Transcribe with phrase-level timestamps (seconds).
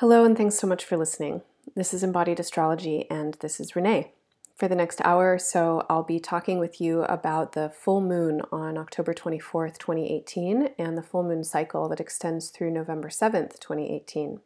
[0.00, 1.42] Hello, and thanks so much for listening.
[1.76, 4.14] This is Embodied Astrology, and this is Renee.
[4.56, 8.40] For the next hour or so, I'll be talking with you about the full moon
[8.50, 14.40] on October 24th, 2018, and the full moon cycle that extends through November 7th, 2018.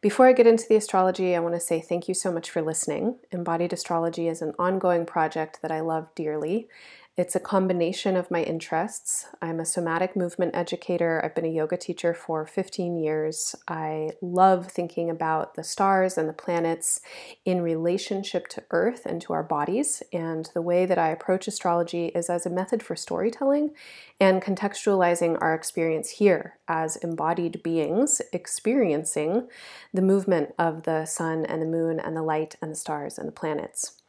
[0.00, 2.62] Before I get into the astrology, I want to say thank you so much for
[2.62, 3.16] listening.
[3.30, 6.66] Embodied Astrology is an ongoing project that I love dearly,
[7.14, 9.26] it's a combination of my interests.
[9.42, 11.20] I'm a somatic movement educator.
[11.22, 13.54] I've been a yoga teacher for 15 years.
[13.68, 17.02] I love thinking about the stars and the planets
[17.44, 20.02] in relationship to Earth and to our bodies.
[20.10, 23.72] And the way that I approach astrology is as a method for storytelling
[24.18, 29.48] and contextualizing our experience here as embodied beings experiencing
[29.92, 33.28] the movement of the sun and the moon and the light and the stars and
[33.28, 34.01] the planets.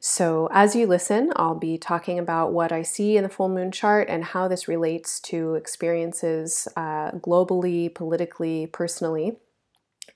[0.00, 3.72] So, as you listen, I'll be talking about what I see in the full moon
[3.72, 9.38] chart and how this relates to experiences uh, globally, politically, personally,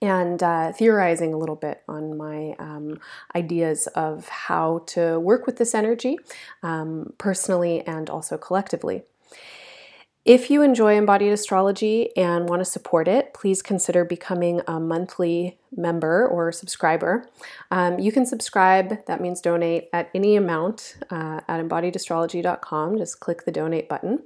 [0.00, 3.00] and uh, theorizing a little bit on my um,
[3.34, 6.16] ideas of how to work with this energy
[6.62, 9.02] um, personally and also collectively.
[10.24, 15.58] If you enjoy embodied astrology and want to support it, please consider becoming a monthly
[15.76, 17.28] member or subscriber.
[17.72, 22.98] Um, you can subscribe, that means donate, at any amount uh, at embodiedastrology.com.
[22.98, 24.22] Just click the donate button.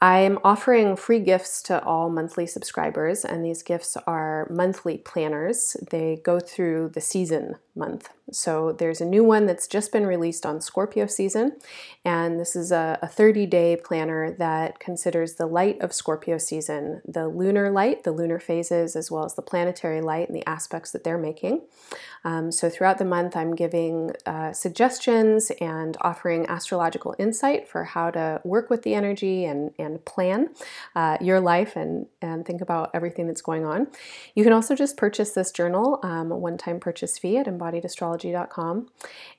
[0.00, 5.76] I'm offering free gifts to all monthly subscribers, and these gifts are monthly planners.
[5.90, 8.08] They go through the season month.
[8.30, 11.56] So there's a new one that's just been released on Scorpio season,
[12.04, 17.28] and this is a 30 day planner that considers the light of Scorpio season, the
[17.28, 21.04] lunar light, the lunar phases, as well as the planetary light and the aspects that
[21.04, 21.62] they're making.
[22.24, 28.10] Um, so throughout the month, I'm giving uh, suggestions and offering astrological insight for how
[28.10, 30.50] to work with the energy and, and plan
[30.96, 33.86] uh, your life and, and think about everything that's going on.
[34.34, 37.84] You can also just purchase this journal, um, a one time purchase fee at Embodied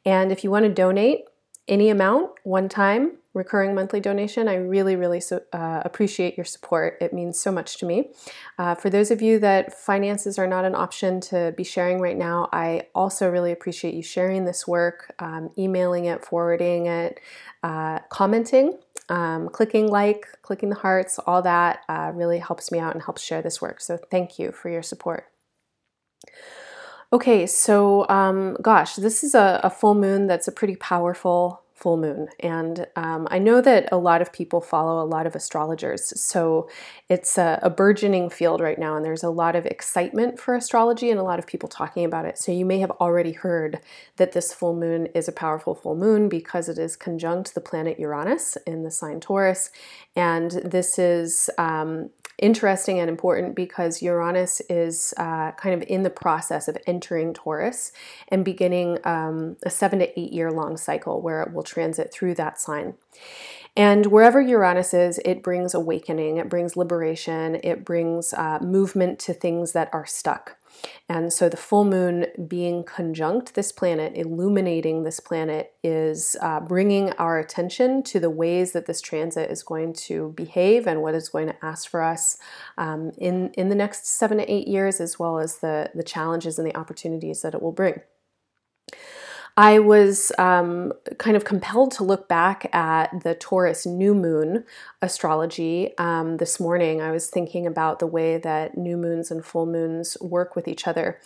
[0.05, 1.25] And if you want to donate
[1.67, 6.97] any amount, one time, recurring monthly donation, I really, really so, uh, appreciate your support.
[6.99, 8.09] It means so much to me.
[8.57, 12.17] Uh, for those of you that finances are not an option to be sharing right
[12.17, 17.19] now, I also really appreciate you sharing this work, um, emailing it, forwarding it,
[17.63, 18.79] uh, commenting.
[19.09, 23.23] Um, clicking like, clicking the hearts, all that uh, really helps me out and helps
[23.23, 23.81] share this work.
[23.81, 25.25] So, thank you for your support.
[27.11, 31.97] Okay, so um, gosh, this is a, a, full moon that's a pretty powerful full
[31.97, 32.27] moon.
[32.41, 36.19] And um, I know that a lot of people follow a lot of astrologers.
[36.21, 36.69] So
[37.07, 41.09] it's a, a, burgeoning field right now, and there's a lot of excitement for astrology
[41.09, 42.37] and a lot of people talking about it.
[42.37, 43.79] So you may have already heard
[44.17, 47.97] that this full moon is a powerful full moon because it is conjunct the planet
[47.97, 49.71] Uranus in the sign Taurus.
[50.15, 52.09] And this is um,
[52.39, 57.91] interesting and important because Uranus is uh, kind of in the process of entering Taurus
[58.29, 62.35] and beginning um, a seven to eight year long cycle where it will transit through
[62.35, 62.95] that sign.
[63.75, 69.33] And wherever Uranus is, it brings awakening, it brings liberation, it brings uh, movement to
[69.33, 70.57] things that are stuck.
[71.07, 77.11] And so the full moon being conjunct this planet, illuminating this planet, is uh, bringing
[77.13, 81.29] our attention to the ways that this transit is going to behave and what is
[81.29, 82.37] going to ask for us
[82.77, 86.59] um, in, in the next seven to eight years, as well as the, the challenges
[86.59, 88.01] and the opportunities that it will bring.
[89.59, 94.63] I was um, kind of compelled to look back at the Taurus new moon
[95.01, 97.01] astrology um, this morning.
[97.01, 100.87] I was thinking about the way that new moons and full moons work with each
[100.87, 101.19] other.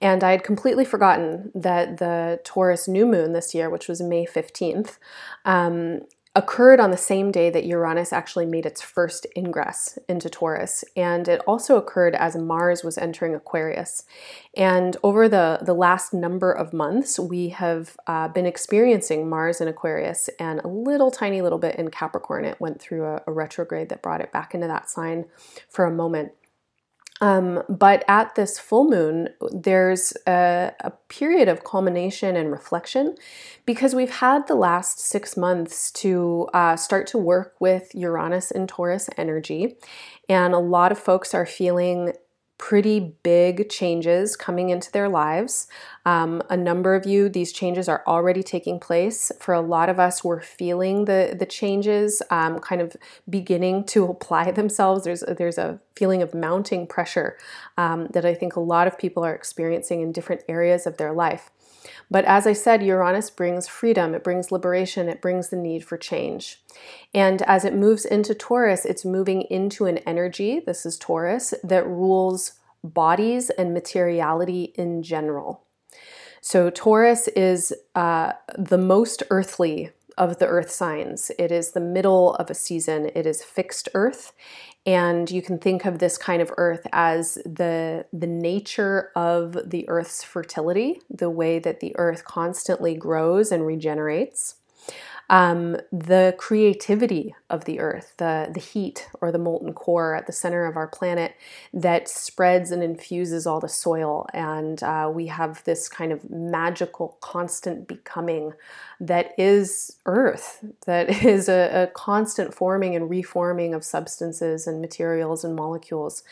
[0.00, 4.24] And I had completely forgotten that the Taurus new moon this year, which was May
[4.24, 4.98] 15th,
[5.44, 6.02] um,
[6.36, 10.84] occurred on the same day that Uranus actually made its first ingress into Taurus.
[10.96, 14.04] And it also occurred as Mars was entering Aquarius.
[14.56, 19.66] And over the, the last number of months, we have uh, been experiencing Mars in
[19.66, 22.44] Aquarius and a little tiny little bit in Capricorn.
[22.44, 25.24] It went through a, a retrograde that brought it back into that sign
[25.68, 26.32] for a moment.
[27.22, 33.14] Um, but at this full moon, there's a, a, period of culmination and reflection
[33.66, 38.66] because we've had the last six months to uh, start to work with Uranus and
[38.66, 39.76] Taurus energy.
[40.30, 42.14] And a lot of folks are feeling
[42.60, 45.66] pretty big changes coming into their lives.
[46.04, 49.32] Um, a number of you, these changes are already taking place.
[49.40, 52.96] For a lot of us, we're feeling the the changes um, kind of
[53.28, 55.04] beginning to apply themselves.
[55.04, 57.38] There's there's a feeling of mounting pressure
[57.78, 61.12] um, that I think a lot of people are experiencing in different areas of their
[61.12, 61.50] life.
[62.10, 65.96] But as I said, Uranus brings freedom, it brings liberation, it brings the need for
[65.96, 66.62] change.
[67.14, 71.86] And as it moves into Taurus, it's moving into an energy, this is Taurus, that
[71.86, 75.64] rules bodies and materiality in general.
[76.40, 81.30] So, Taurus is uh, the most earthly of the earth signs.
[81.38, 84.32] It is the middle of a season, it is fixed earth.
[84.86, 89.86] And you can think of this kind of earth as the, the nature of the
[89.88, 94.56] earth's fertility, the way that the earth constantly grows and regenerates
[95.30, 100.32] um, the creativity of the earth, the, the heat or the molten core at the
[100.32, 101.36] center of our planet
[101.72, 104.26] that spreads and infuses all the soil.
[104.34, 108.54] And uh, we have this kind of magical, constant becoming
[108.98, 115.44] that is earth, that is a, a constant forming and reforming of substances and materials
[115.44, 116.24] and molecules.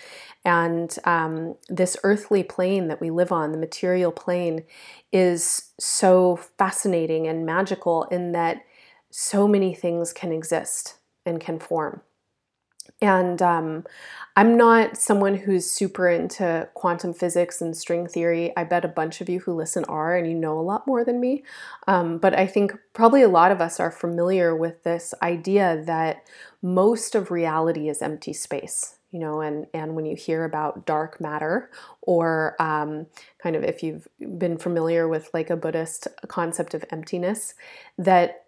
[0.44, 4.64] And um, this earthly plane that we live on, the material plane,
[5.12, 8.62] is so fascinating and magical in that
[9.10, 12.02] so many things can exist and can form.
[13.00, 13.84] And um,
[14.36, 18.52] I'm not someone who's super into quantum physics and string theory.
[18.56, 21.04] I bet a bunch of you who listen are, and you know a lot more
[21.04, 21.44] than me.
[21.86, 26.26] Um, but I think probably a lot of us are familiar with this idea that
[26.60, 28.96] most of reality is empty space.
[29.10, 31.70] You know, and, and when you hear about dark matter,
[32.02, 33.06] or um,
[33.42, 34.06] kind of if you've
[34.38, 37.54] been familiar with like a Buddhist concept of emptiness,
[37.96, 38.47] that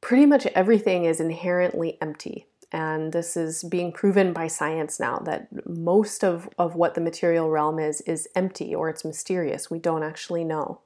[0.00, 2.46] pretty much everything is inherently empty.
[2.72, 7.50] And this is being proven by science now that most of, of what the material
[7.50, 9.70] realm is is empty or it's mysterious.
[9.70, 10.80] We don't actually know.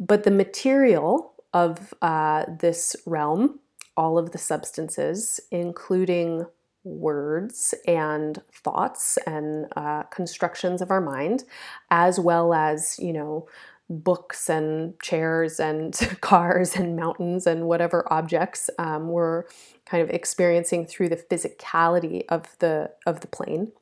[0.00, 3.60] But the material of uh, this realm,
[3.96, 6.46] all of the substances, including
[6.84, 11.44] words and thoughts and uh, constructions of our mind,
[11.90, 13.46] as well as, you know,
[13.90, 19.44] books and chairs and cars and mountains and whatever objects um, we're
[19.86, 23.72] kind of experiencing through the physicality of the of the plane.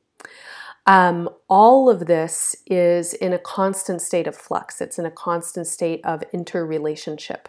[0.87, 4.81] Um, all of this is in a constant state of flux.
[4.81, 7.49] It's in a constant state of interrelationship,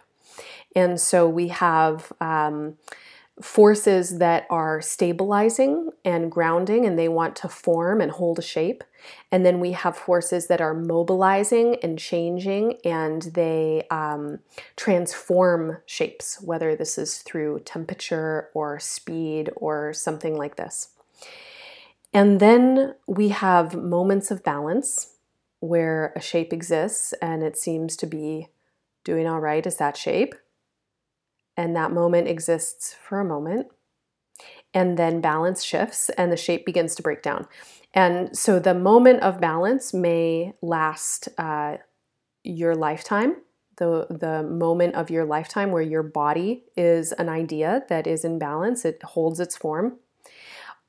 [0.74, 2.12] and so we have.
[2.20, 2.76] Um,
[3.42, 8.82] forces that are stabilizing and grounding and they want to form and hold a shape.
[9.30, 14.40] And then we have forces that are mobilizing and changing and they um,
[14.76, 20.90] transform shapes, whether this is through temperature or speed or something like this.
[22.12, 25.14] And then we have moments of balance
[25.60, 28.48] where a shape exists and it seems to be
[29.04, 30.34] doing all right as that shape.
[31.56, 33.66] And that moment exists for a moment.
[34.72, 37.46] And then balance shifts and the shape begins to break down
[37.94, 41.78] and so the moment of balance may last uh,
[42.44, 43.36] your lifetime.
[43.76, 48.36] The, the moment of your lifetime where your body is an idea that is in
[48.40, 50.00] balance it holds its form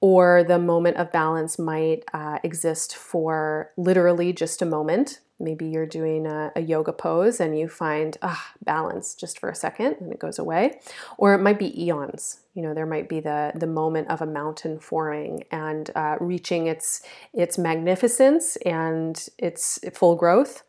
[0.02, 5.20] or the moment of balance might uh, exist for literally just a moment.
[5.42, 9.56] Maybe you're doing a, a, yoga pose and you find ah, balance just for a
[9.56, 10.80] second and it goes away.
[11.18, 12.42] Or it might be eons.
[12.54, 16.68] You know there might be the the moment of a mountain forming and uh, reaching
[16.68, 17.02] its
[17.34, 20.64] its magnificence and its full growth.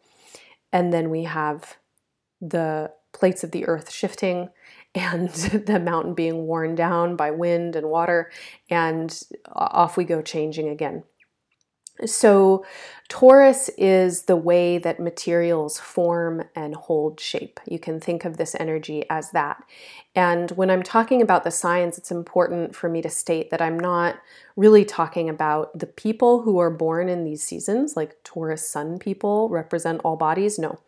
[0.72, 1.76] And then we have
[2.40, 4.50] the plates of the earth shifting
[4.94, 5.28] and
[5.66, 8.30] the mountain being worn down by wind and water
[8.68, 9.22] and
[9.54, 11.02] off we go changing again
[12.06, 12.64] so,
[13.08, 17.60] Taurus is the way that materials form and hold shape.
[17.66, 19.62] You can think of this energy as that.
[20.14, 23.78] And when I'm talking about the signs, it's important for me to state that I'm
[23.78, 24.16] not
[24.56, 29.48] really talking about the people who are born in these seasons, like Taurus sun people
[29.48, 30.58] represent all bodies.
[30.58, 30.78] No.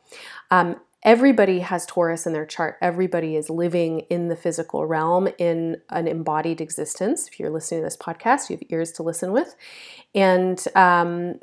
[0.50, 2.76] Um, everybody has Taurus in their chart.
[2.80, 7.28] Everybody is living in the physical realm in an embodied existence.
[7.28, 9.56] If you're listening to this podcast, you have ears to listen with.
[10.14, 11.40] And um,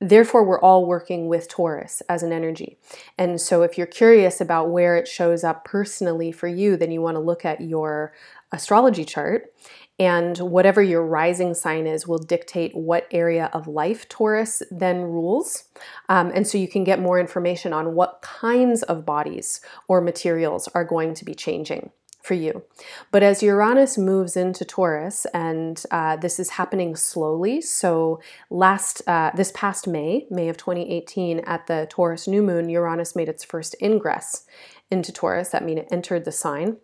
[0.00, 2.78] therefore, we're all working with Taurus as an energy.
[3.16, 7.00] And so, if you're curious about where it shows up personally for you, then you
[7.00, 8.12] want to look at your
[8.52, 9.54] astrology chart
[10.00, 15.64] and whatever your rising sign is will dictate what area of life Taurus then rules.
[16.08, 20.68] Um, and so you can get more information on what kinds of bodies or materials
[20.68, 21.90] are going to be changing
[22.22, 22.62] for you.
[23.10, 29.32] But as Uranus moves into Taurus, and uh, this is happening slowly, so last uh,
[29.34, 33.76] this past May, May of 2018, at the Taurus new moon, Uranus made its first
[33.82, 34.46] ingress
[34.90, 35.50] into Taurus.
[35.50, 36.78] That means it entered the sign.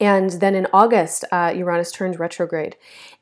[0.00, 2.76] And then in August, uh, Uranus turns retrograde.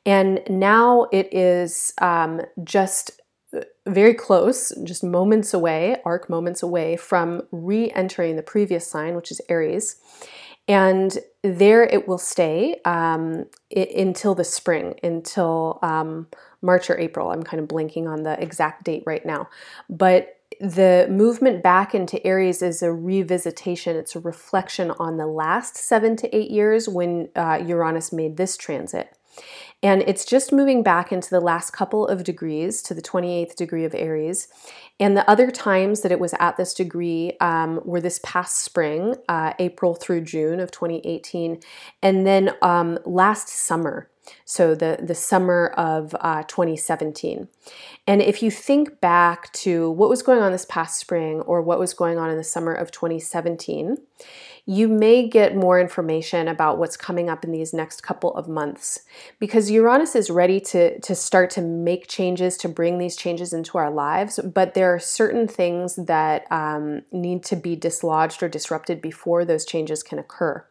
[0.05, 3.11] And now it is um, just
[3.55, 9.15] uh, very close, just moments away, arc moments away from re entering the previous sign,
[9.15, 9.97] which is Aries.
[10.69, 16.27] And there it will stay um, it, until the spring, until um,
[16.61, 17.31] March or April.
[17.31, 19.49] I'm kind of blinking on the exact date right now.
[19.89, 25.77] But the movement back into Aries is a revisitation, it's a reflection on the last
[25.77, 29.15] seven to eight years when uh, Uranus made this transit.
[29.81, 33.85] And it's just moving back into the last couple of degrees to the 28th degree
[33.85, 34.49] of Aries.
[34.99, 39.15] And the other times that it was at this degree um, were this past spring,
[39.29, 41.61] uh, April through June of 2018,
[42.01, 44.09] and then um, last summer
[44.45, 47.47] so the, the summer of uh, 2017.
[48.07, 51.79] And if you think back to what was going on this past spring or what
[51.79, 53.97] was going on in the summer of 2017,
[54.65, 58.99] you may get more information about what's coming up in these next couple of months
[59.39, 63.79] because Uranus is ready to, to start to make changes, to bring these changes into
[63.79, 64.39] our lives.
[64.39, 69.65] But there are certain things that um, need to be dislodged or disrupted before those
[69.65, 70.63] changes can occur.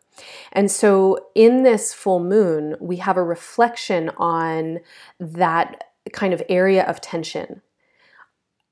[0.52, 4.80] And so in this full moon, we have a reflection on
[5.18, 7.62] that kind of area of tension.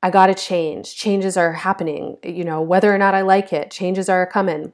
[0.03, 0.95] I got to change.
[0.95, 4.73] Changes are happening, you know, whether or not I like it, changes are coming.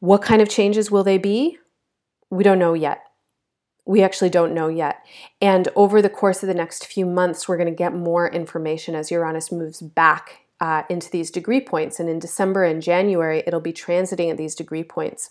[0.00, 1.58] What kind of changes will they be?
[2.30, 3.02] We don't know yet.
[3.86, 5.04] We actually don't know yet.
[5.40, 8.94] And over the course of the next few months, we're going to get more information
[8.94, 12.00] as Uranus moves back uh, into these degree points.
[12.00, 15.30] And in December and January, it'll be transiting at these degree points.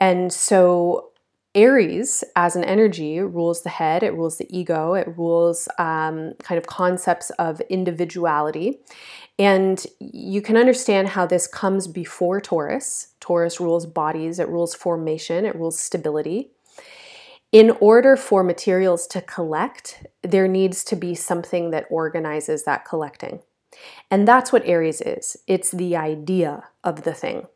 [0.00, 1.10] And so
[1.54, 6.56] Aries, as an energy, rules the head, it rules the ego, it rules um, kind
[6.58, 8.78] of concepts of individuality.
[9.38, 13.08] And you can understand how this comes before Taurus.
[13.20, 16.52] Taurus rules bodies, it rules formation, it rules stability.
[17.50, 23.40] In order for materials to collect, there needs to be something that organizes that collecting.
[24.10, 27.46] And that's what Aries is it's the idea of the thing.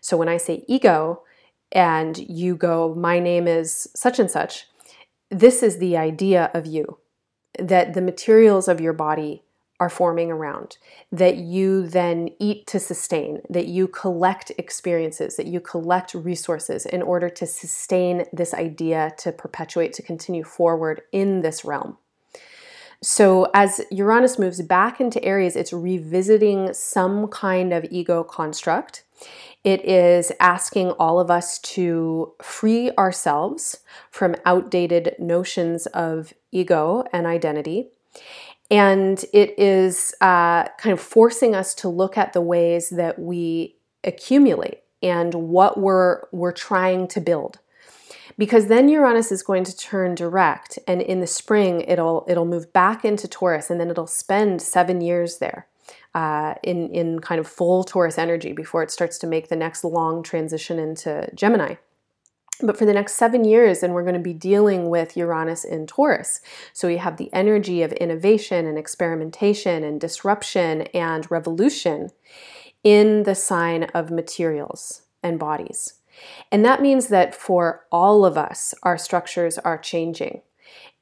[0.00, 1.22] So when I say ego
[1.72, 4.66] and you go, my name is such and such,
[5.30, 6.98] this is the idea of you
[7.58, 9.42] that the materials of your body
[9.80, 10.76] are forming around,
[11.10, 17.00] that you then eat to sustain, that you collect experiences, that you collect resources in
[17.00, 21.96] order to sustain this idea, to perpetuate, to continue forward in this realm.
[23.02, 29.04] So, as Uranus moves back into Aries, it's revisiting some kind of ego construct.
[29.64, 33.78] It is asking all of us to free ourselves
[34.10, 37.88] from outdated notions of ego and identity.
[38.70, 43.76] And it is uh, kind of forcing us to look at the ways that we
[44.04, 47.58] accumulate and what we're, we're trying to buid
[48.40, 52.72] because then Uranus is going to turn direct and in the spring it'll it'll move
[52.72, 55.66] back into Taurus and then it'll spend 7 years there.
[56.12, 59.84] Uh, in in kind of full Taurus energy before it starts to make the next
[59.84, 61.74] long transition into Gemini.
[62.62, 65.86] But for the next seven years, and we're going to be dealing with Uranus in
[65.86, 66.40] Taurus.
[66.72, 72.10] So we have the energy of innovation and experimentation and disruption and revolution
[72.82, 75.99] in the sign of materials and bodies.
[76.50, 80.42] And that means that for all of us, our structures are changing.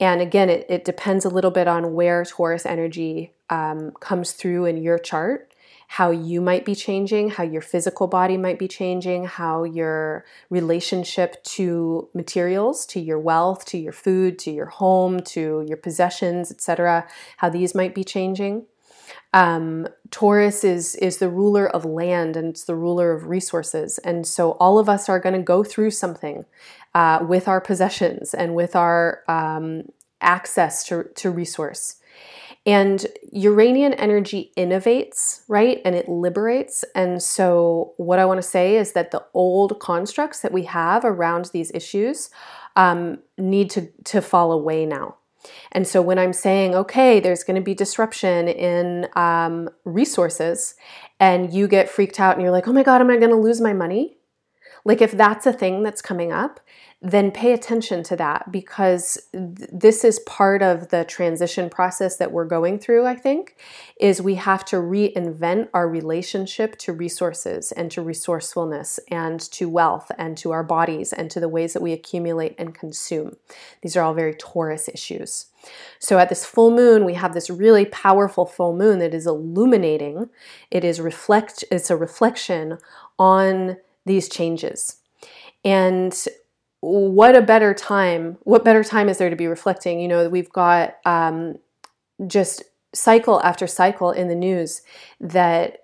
[0.00, 4.66] And again, it, it depends a little bit on where Taurus energy um, comes through
[4.66, 5.52] in your chart,
[5.88, 11.42] how you might be changing, how your physical body might be changing, how your relationship
[11.42, 17.08] to materials, to your wealth, to your food, to your home, to your possessions, etc.,
[17.38, 18.66] how these might be changing.
[19.32, 24.26] Um, Taurus is is the ruler of land and it's the ruler of resources, and
[24.26, 26.46] so all of us are going to go through something
[26.94, 29.84] uh, with our possessions and with our um,
[30.20, 31.96] access to, to resource.
[32.66, 35.80] And Uranian energy innovates, right?
[35.84, 36.84] And it liberates.
[36.94, 41.04] And so, what I want to say is that the old constructs that we have
[41.04, 42.30] around these issues
[42.76, 45.17] um, need to, to fall away now.
[45.72, 50.74] And so when I'm saying, okay, there's going to be disruption in um, resources,
[51.20, 53.36] and you get freaked out and you're like, oh my God, am I going to
[53.36, 54.16] lose my money?
[54.84, 56.60] Like, if that's a thing that's coming up,
[57.00, 62.32] then pay attention to that because th- this is part of the transition process that
[62.32, 63.56] we're going through i think
[64.00, 70.10] is we have to reinvent our relationship to resources and to resourcefulness and to wealth
[70.18, 73.36] and to our bodies and to the ways that we accumulate and consume.
[73.82, 75.46] These are all very taurus issues.
[75.98, 80.30] So at this full moon we have this really powerful full moon that is illuminating.
[80.70, 82.78] It is reflect it's a reflection
[83.18, 84.98] on these changes.
[85.64, 86.16] And
[86.80, 90.52] what a better time what better time is there to be reflecting you know we've
[90.52, 91.56] got um,
[92.26, 92.62] just
[92.94, 94.82] cycle after cycle in the news
[95.20, 95.80] that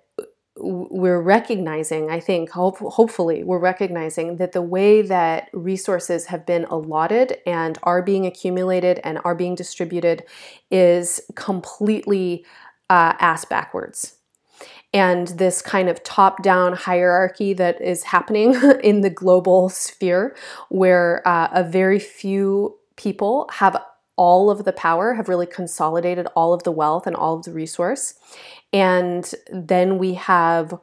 [0.57, 6.63] we're recognizing, I think, hope, hopefully, we're recognizing that the way that resources have been
[6.65, 10.23] allotted and are being accumulated and are being distributed
[10.71, 12.45] is completely
[12.89, 14.14] uh, ass backwards.
[14.95, 20.37] And this kind of top down hierarchy that is happening in the global sphere,
[20.69, 23.75] where uh, a very few people have
[24.15, 27.51] all of the power, have really consolidated all of the wealth and all of the
[27.51, 28.13] resource.
[28.71, 30.79] And then we have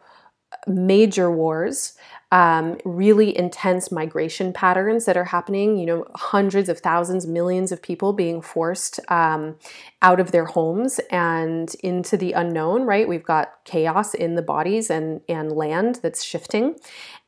[0.66, 1.94] major wars,
[2.32, 5.76] um, really intense migration patterns that are happening.
[5.76, 9.56] You know, hundreds of thousands, millions of people being forced um,
[10.00, 13.06] out of their homes and into the unknown, right?
[13.06, 16.76] We've got chaos in the bodies and, and land that's shifting.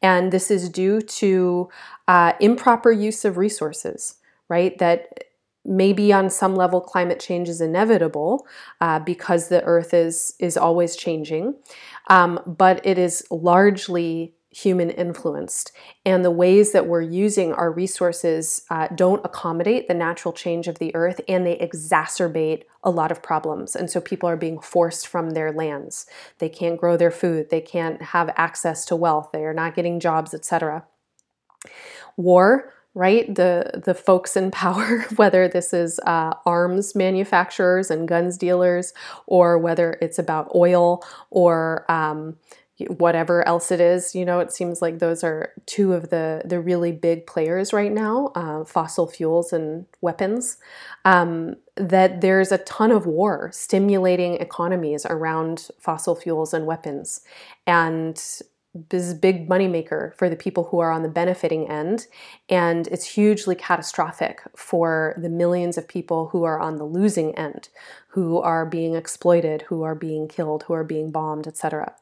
[0.01, 1.69] And this is due to
[2.09, 4.17] uh, improper use of resources,
[4.49, 4.77] right?
[4.79, 5.25] That
[5.67, 8.47] maybe on some level climate change is inevitable
[8.81, 11.55] uh, because the earth is is always changing
[12.09, 15.73] um, but it is largely human influenced.
[16.07, 20.79] And the ways that we're using our resources uh, don't accommodate the natural change of
[20.79, 23.75] the earth and they exacerbate a lot of problems.
[23.75, 26.07] And so people are being forced from their lands.
[26.39, 27.51] They can't grow their food.
[27.51, 29.31] They can't have access to wealth.
[29.33, 30.85] They are not getting jobs etc
[32.17, 33.35] war right?
[33.35, 38.93] The the folks in power, whether this is uh, arms manufacturers and guns dealers,
[39.27, 42.37] or whether it's about oil or um,
[42.89, 44.15] whatever else it is.
[44.15, 47.93] You know, it seems like those are two of the the really big players right
[47.93, 50.57] now: uh, fossil fuels and weapons.
[51.05, 57.21] Um, that there's a ton of war stimulating economies around fossil fuels and weapons,
[57.67, 58.17] and
[58.75, 62.09] this is big moneymaker for the people who are on the benefiting end,
[62.49, 67.69] and it's hugely catastrophic for the millions of people who are on the losing end,
[68.15, 71.93] who are being exploited, who are being killed, who are being bombed, etc.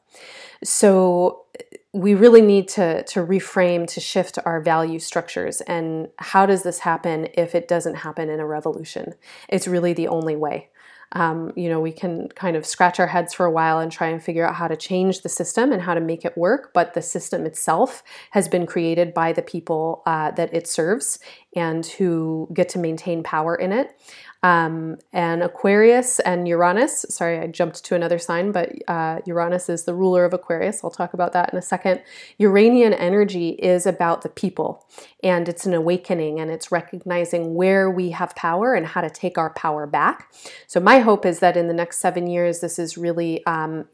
[0.63, 1.45] So
[1.91, 5.61] we really need to, to reframe, to shift our value structures.
[5.61, 9.15] And how does this happen if it doesn't happen in a revolution?
[9.49, 10.69] It's really the only way
[11.13, 14.07] um, you know, we can kind of scratch our heads for a while and try
[14.07, 16.71] and figure out how to change the system and how to make it work.
[16.73, 21.19] But the system itself has been created by the people uh, that it serves
[21.55, 23.95] and who get to maintain power in it.
[24.43, 29.85] Um, and Aquarius and Uranus, sorry, I jumped to another sign, but uh, Uranus is
[29.85, 30.83] the ruler of Aquarius.
[30.83, 32.01] I'll talk about that in a second.
[32.37, 34.85] Uranian energy is about the people,
[35.23, 39.37] and it's an awakening, and it's recognizing where we have power and how to take
[39.37, 40.33] our power back.
[40.67, 43.85] So, my hope is that in the next seven years, this is really um,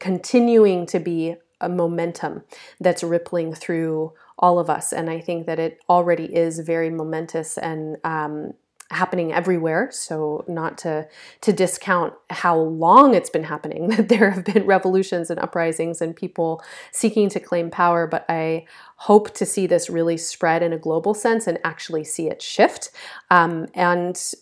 [0.00, 2.42] continuing to be a momentum
[2.78, 4.92] that's rippling through all of us.
[4.92, 8.52] And I think that it already is very momentous and um,
[8.94, 9.90] happening everywhere.
[9.92, 11.08] So not to
[11.42, 16.16] to discount how long it's been happening that there have been revolutions and uprisings and
[16.16, 18.64] people seeking to claim power but i
[18.96, 22.90] hope to see this really spread in a global sense and actually see it shift
[23.30, 24.34] um, and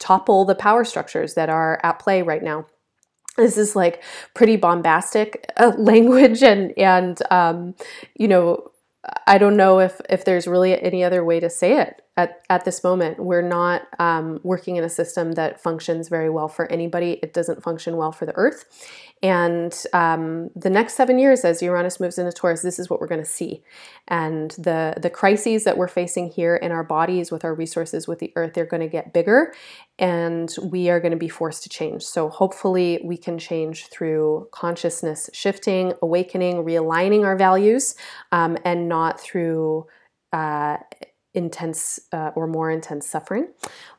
[0.00, 2.66] topple the power structures that are at play right now.
[3.36, 4.02] This is like
[4.34, 7.76] pretty bombastic uh, language and and um,
[8.16, 8.72] you know
[9.26, 12.64] I don't know if if there's really any other way to say it at, at
[12.66, 13.18] this moment.
[13.18, 17.18] We're not um, working in a system that functions very well for anybody.
[17.22, 18.64] It doesn't function well for the Earth.
[19.22, 23.06] And um, the next seven years, as Uranus moves into Taurus, this is what we're
[23.06, 23.62] going to see.
[24.08, 28.18] And the the crises that we're facing here in our bodies, with our resources, with
[28.18, 29.52] the Earth, they're going to get bigger,
[29.98, 32.02] and we are going to be forced to change.
[32.02, 37.94] So hopefully, we can change through consciousness shifting, awakening, realigning our values,
[38.32, 39.86] um, and not through.
[40.32, 40.78] Uh,
[41.34, 43.48] intense uh, or more intense suffering.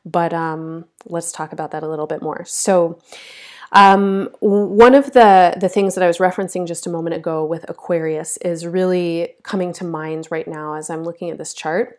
[0.04, 2.44] But um, let's talk about that a little bit more.
[2.44, 3.00] So,
[3.72, 7.64] um, one of the, the things that I was referencing just a moment ago with
[7.70, 11.98] Aquarius is really coming to mind right now as I'm looking at this chart.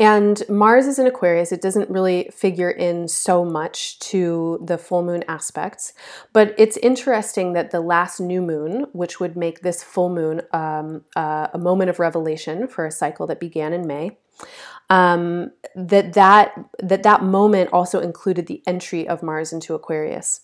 [0.00, 1.52] And Mars is in Aquarius.
[1.52, 5.92] It doesn't really figure in so much to the full moon aspects,
[6.32, 11.04] but it's interesting that the last new moon, which would make this full moon um,
[11.14, 14.16] uh, a moment of revelation for a cycle that began in May,
[14.90, 20.40] um, that that that that moment also included the entry of Mars into Aquarius,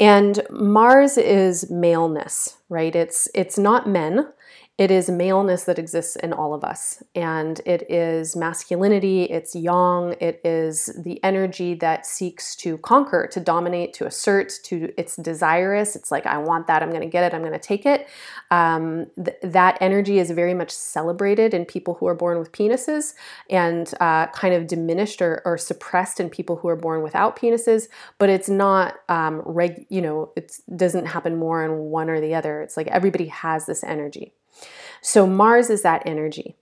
[0.00, 2.94] and Mars is maleness, right?
[2.96, 4.28] It's it's not men,
[4.76, 7.00] it is maleness that exists in all of us.
[7.14, 13.38] And it is masculinity, it's yang, it is the energy that seeks to conquer, to
[13.38, 15.94] dominate, to assert, to it's desirous.
[15.94, 18.08] It's like, I want that, I'm to get it, I'm to take it.
[18.50, 23.14] Um, th- that energy is very much celebrated in people who are born with penises
[23.48, 27.86] and uh, kind of diminished or, or, suppressed in people who are born without penises.
[28.18, 32.34] But it's not, um, reg- you know, it doesn't happen more in one or the
[32.34, 32.60] other.
[32.60, 34.32] It's like everybody has this energy.
[35.04, 36.56] So Mars is that energy.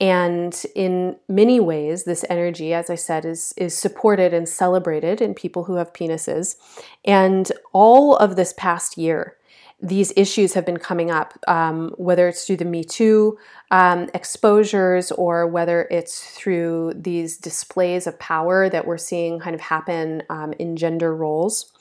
[0.00, 5.32] And in many ways, this energy, as I said, is, is supported and celebrated in
[5.32, 6.56] people who have penises.
[7.04, 9.36] And all of this past year,
[9.80, 13.38] these issues have been coming up, um, whether it's through the Me Too
[13.70, 19.60] um, exposures or whether it's through these displays of power that we're seeing kind of
[19.60, 21.72] happen um, in gender roles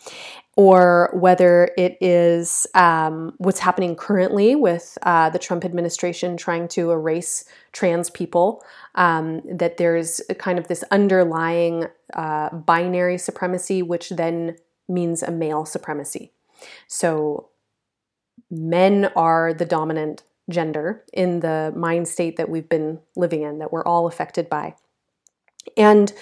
[0.55, 6.91] or whether it is um, what's happening currently with uh, the Trump administration trying to
[6.91, 8.63] erase trans people,
[8.95, 14.55] um, that there's kind of this underlying uh, binary supremacy, which then
[14.87, 16.31] means a male supremacy.
[16.87, 17.49] So
[18.51, 23.71] men are the dominant gender in the mind state that we've been living in, that
[23.71, 24.75] we're all affected by.
[25.77, 26.13] And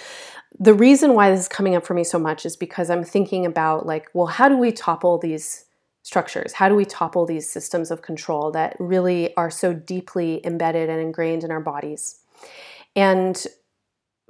[0.60, 3.46] the reason why this is coming up for me so much is because I'm thinking
[3.46, 5.66] about like, well, how do we topple these
[6.04, 6.54] structures?
[6.54, 11.00] How do we topple these systems of control that really are so deeply embedded and
[11.00, 12.20] ingrained in our bodies?
[12.96, 13.44] And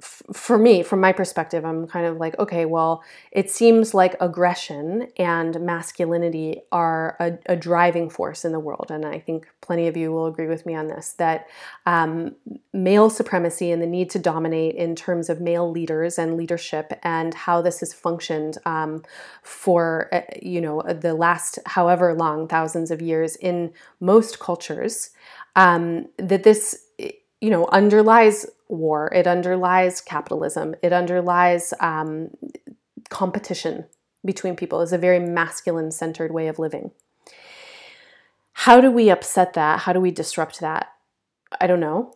[0.02, 5.08] for me, from my perspective, I'm kind of like, okay, well, it seems like aggression
[5.16, 8.86] and masculinity are a, a driving force in the world.
[8.90, 11.46] And I think plenty of you will agree with me on this that
[11.86, 12.34] um,
[12.72, 17.32] male supremacy and the need to dominate in terms of male leaders and leadership and
[17.32, 19.04] how this has functioned um,
[19.42, 25.10] for, uh, you know, the last however long, thousands of years in most cultures,
[25.54, 26.88] um, that this,
[27.42, 32.30] you know, underlies war, it underlies capitalism, it underlies um,
[33.10, 33.84] competition
[34.24, 34.80] between people.
[34.80, 36.92] It's a very masculine centered way of living.
[38.52, 39.80] How do we upset that?
[39.80, 40.92] How do we disrupt that?
[41.60, 42.14] I don't know.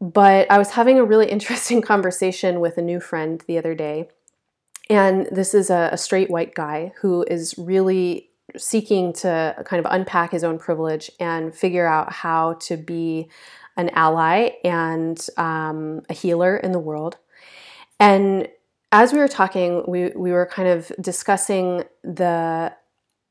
[0.00, 4.08] But I was having a really interesting conversation with a new friend the other day.
[4.88, 9.92] And this is a, a straight white guy who is really seeking to kind of
[9.92, 13.28] unpack his own privilege and figure out how to be
[13.76, 17.16] an ally and um, a healer in the world.
[17.98, 18.48] And
[18.92, 22.72] as we were talking, we, we were kind of discussing the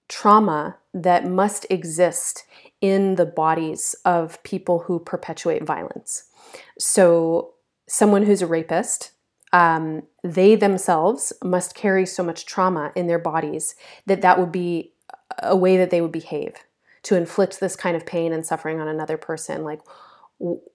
[0.09, 2.45] trauma that must exist
[2.81, 6.25] in the bodies of people who perpetuate violence.
[6.77, 7.53] So,
[7.87, 9.11] someone who's a rapist,
[9.53, 13.75] um, they themselves must carry so much trauma in their bodies
[14.05, 14.93] that that would be
[15.39, 16.55] a way that they would behave
[17.03, 19.63] to inflict this kind of pain and suffering on another person.
[19.63, 19.81] Like,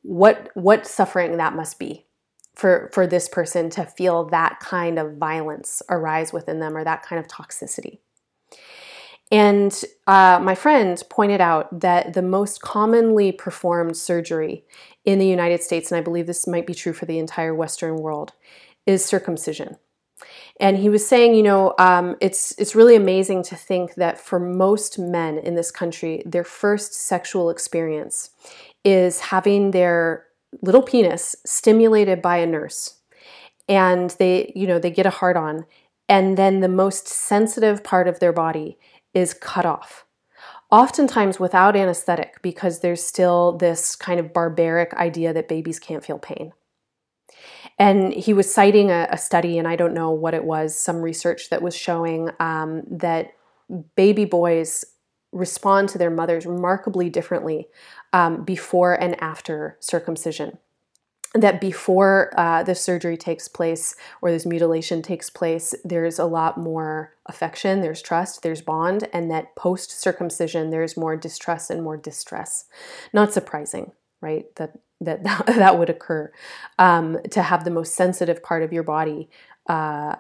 [0.03, 2.07] what what suffering that must be
[2.55, 7.03] for for this person to feel that kind of violence arise within them or that
[7.03, 7.99] kind of toxicity.
[9.31, 14.65] And uh, my friend pointed out that the most commonly performed surgery
[15.05, 17.97] in the United States, and I believe this might be true for the entire Western
[17.97, 18.33] world,
[18.87, 19.77] is circumcision.
[20.59, 24.41] And he was saying, you know, um, it's it's really amazing to think that for
[24.41, 28.31] most men in this country, their first sexual experience
[28.85, 30.27] is having their
[30.63, 33.01] little penis stimulated by a nurse.
[33.69, 35.67] And they you know they get a hard on.
[36.09, 38.79] And then the most sensitive part of their body
[39.13, 40.07] is cut off
[40.71, 46.19] oftentimes without anesthetic because there's still this kind of barbaric idea that babies can't feel
[46.19, 46.53] pain.
[47.79, 51.01] And he was citing a, a study and i don't know what it was some
[51.01, 53.33] research that was showing um, that
[53.95, 54.85] baby boys
[55.33, 57.69] respond to their mothers remarkably differently
[58.13, 60.59] um, before and after circumcision.
[61.35, 66.57] That before uh, the surgery takes place or this mutilation takes place, there's a lot
[66.57, 71.99] more affection, there's trust, there's bond, and that post circumcision, there's more distrust and more
[71.99, 72.65] distress.
[73.13, 74.47] Not surprising, right?
[74.57, 76.33] That that that would occur
[76.79, 79.29] um, to have the most sensitive part of your body
[79.69, 80.17] uh,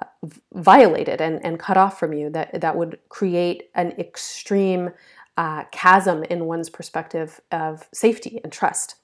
[0.52, 4.90] violated and, and cut off from you that that would create an extreme
[5.36, 8.96] uh, chasm in one's perspective of safety and trust.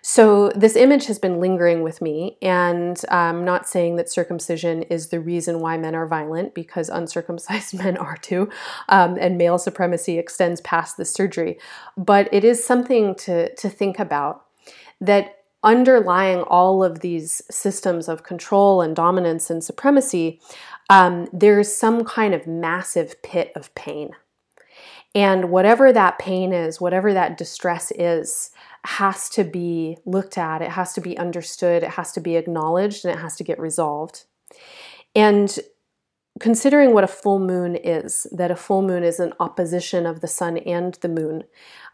[0.00, 5.08] So, this image has been lingering with me, and I'm not saying that circumcision is
[5.08, 8.48] the reason why men are violent, because uncircumcised men are too,
[8.88, 11.58] um, and male supremacy extends past the surgery.
[11.96, 14.44] But it is something to, to think about
[15.00, 20.40] that underlying all of these systems of control and dominance and supremacy,
[20.90, 24.10] um, there's some kind of massive pit of pain
[25.14, 28.50] And whatever that pain is, whatever that distress is,
[28.84, 33.04] has to be looked at, it has to be understood, it has to be acknowledged,
[33.04, 34.24] and it has to get resolved.
[35.14, 35.58] And
[36.40, 40.28] considering what a full moon is, that a full moon is an opposition of the
[40.28, 41.44] sun and the moon,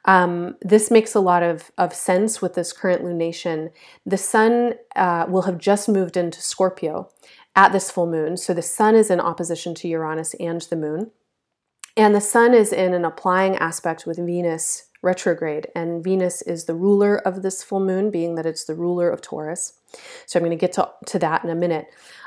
[0.04, 3.70] um, this makes a lot of, of sense with this current lunation.
[4.04, 7.08] The sun uh, will have just moved into Scorpio
[7.56, 8.36] at this full moon.
[8.36, 11.10] So the sun is in opposition to Uranus and the moon.
[11.96, 15.68] And the sun is in an applying aspect with Venus retrograde.
[15.74, 19.20] And Venus is the ruler of this full moon, being that it's the ruler of
[19.20, 19.74] Taurus.
[20.26, 21.86] So I'm going to get to, to that in a minute.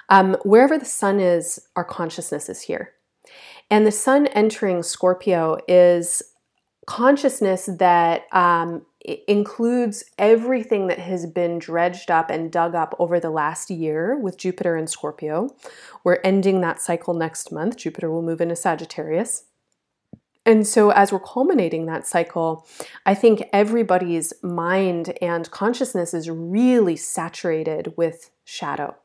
[0.09, 2.93] Um, wherever the sun is, our consciousness is here.
[3.69, 6.23] And the sun entering Scorpio is
[6.87, 8.85] consciousness that um,
[9.27, 14.37] includes everything that has been dredged up and dug up over the last year with
[14.37, 15.49] Jupiter in Scorpio.
[16.03, 17.75] We're ending that cycle next month.
[17.75, 19.43] Jupiter will move into Sagittarius.
[20.45, 22.65] And so, as we're culminating that cycle,
[23.05, 28.95] I think everybody's mind and consciousness is really saturated with shadow.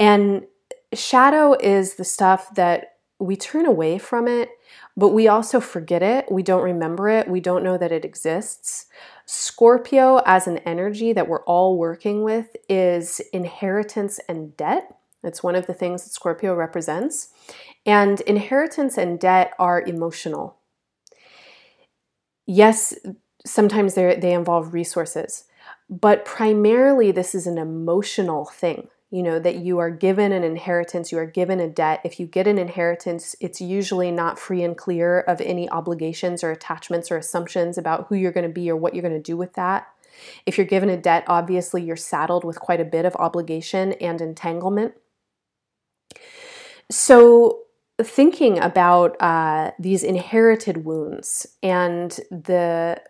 [0.00, 0.46] And
[0.92, 2.91] shadow is the stuff that
[3.22, 4.50] we turn away from it,
[4.96, 6.30] but we also forget it.
[6.30, 7.28] We don't remember it.
[7.28, 8.86] We don't know that it exists.
[9.26, 14.96] Scorpio, as an energy that we're all working with, is inheritance and debt.
[15.22, 17.28] It's one of the things that Scorpio represents.
[17.86, 20.56] And inheritance and debt are emotional.
[22.44, 22.94] Yes,
[23.46, 25.44] sometimes they involve resources,
[25.88, 31.12] but primarily this is an emotional thing you know that you are given an inheritance
[31.12, 32.00] you are given a debt.
[32.02, 36.50] If you get an inheritance it's usually not free and clear of any obligations or
[36.50, 39.36] attachments or assumptions about who you're going to be or what you're going to do
[39.36, 39.86] with that.
[40.46, 44.20] If you're given a debt obviously you're saddled with quite a bit of obligation and
[44.20, 44.94] entanglement.
[46.90, 47.60] So
[48.00, 53.00] thinking about uh, these inherited wounds and the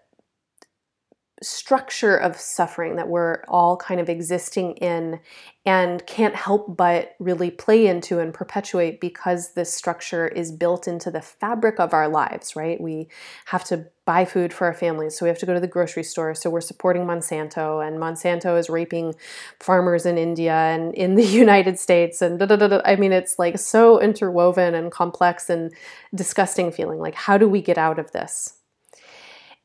[1.43, 5.21] structure of suffering that we're all kind of existing in
[5.65, 11.11] and can't help but really play into and perpetuate because this structure is built into
[11.11, 12.81] the fabric of our lives, right?
[12.81, 13.09] We
[13.47, 16.03] have to buy food for our families, so we have to go to the grocery
[16.03, 19.15] store, so we're supporting Monsanto, and Monsanto is raping
[19.61, 23.39] farmers in India and in the United States, and da, da, da, I mean, it's
[23.39, 25.73] like so interwoven and complex and
[26.15, 26.99] disgusting feeling.
[26.99, 28.55] Like, how do we get out of this?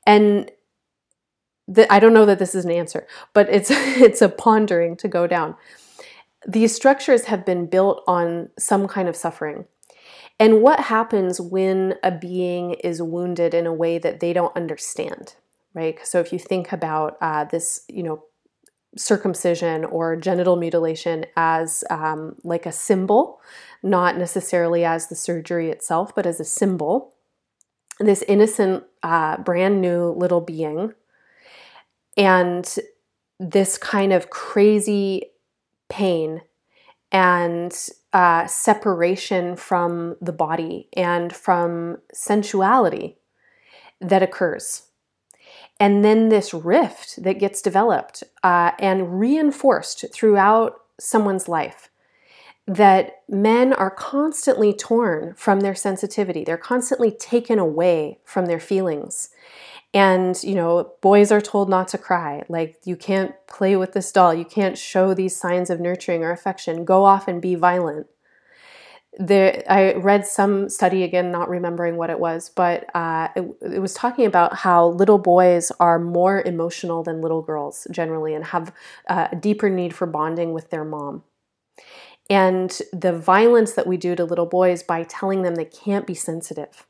[0.05, 0.51] And
[1.67, 5.08] the, I don't know that this is an answer, but it's it's a pondering to
[5.08, 5.56] go down.
[6.47, 9.65] These structures have been built on some kind of suffering.
[10.39, 15.36] And what happens when a being is wounded in a way that they don't understand,
[15.73, 15.97] right?
[16.06, 18.23] So if you think about uh, this, you know,
[18.95, 23.41] circumcision or genital mutilation as um, like a symbol,
[23.82, 27.13] not necessarily as the surgery itself, but as a symbol.
[27.99, 30.93] This innocent, uh, brand new little being
[32.17, 32.75] and
[33.39, 35.21] this kind of crazy
[35.89, 36.41] pain
[37.12, 43.15] and uh, separation from the body and from sensuality
[44.01, 44.84] that occurs.
[45.80, 51.89] And then this rift that gets developed uh, and reinforced throughout someone's life
[52.65, 59.30] that men are constantly torn from their sensitivity, they're constantly taken away from their feelings.
[59.93, 62.43] And, you know, boys are told not to cry.
[62.50, 64.34] Like, you can't play with this doll.
[64.34, 66.86] You can't show these signs of nurturing or affection.
[66.86, 68.08] Go off and be violent.
[69.17, 73.80] There, I read some study again, not remembering what it was, but uh, it, it
[73.80, 78.71] was talking about how little boys are more emotional than little girls generally and have
[79.10, 81.23] uh, a deeper need for bonding with their mom.
[82.30, 86.13] And the violence that we do to little boys by telling them they can't be
[86.13, 86.86] sensitive.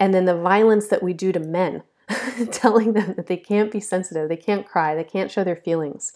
[0.00, 1.84] And then the violence that we do to men
[2.52, 6.12] telling them that they can't be sensitive, they can't cry, they can't show their feelings.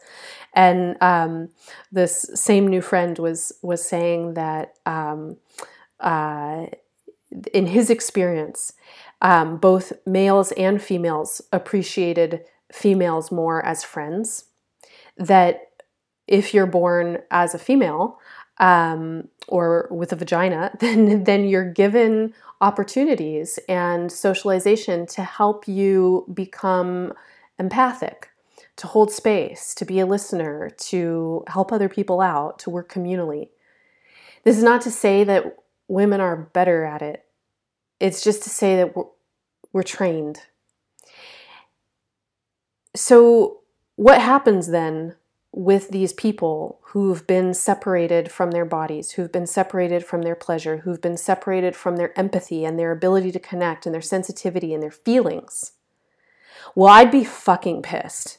[0.54, 1.50] And um,
[1.92, 5.36] this same new friend was was saying that um,
[6.00, 6.66] uh,
[7.52, 8.72] in his experience,
[9.20, 14.46] um, both males and females appreciated females more as friends.
[15.16, 15.60] That
[16.26, 18.18] if you're born as a female,
[18.58, 26.24] um, or with a vagina, then then you're given opportunities and socialization to help you
[26.32, 27.12] become
[27.58, 28.30] empathic,
[28.76, 33.48] to hold space, to be a listener, to help other people out, to work communally.
[34.44, 35.56] This is not to say that
[35.88, 37.24] women are better at it.
[38.00, 39.04] It's just to say that we're,
[39.72, 40.40] we're trained.
[42.94, 43.60] So,
[43.96, 45.14] what happens then
[45.56, 50.78] with these people who've been separated from their bodies, who've been separated from their pleasure,
[50.78, 54.82] who've been separated from their empathy and their ability to connect and their sensitivity and
[54.82, 55.72] their feelings,
[56.74, 58.36] well, I'd be fucking pissed.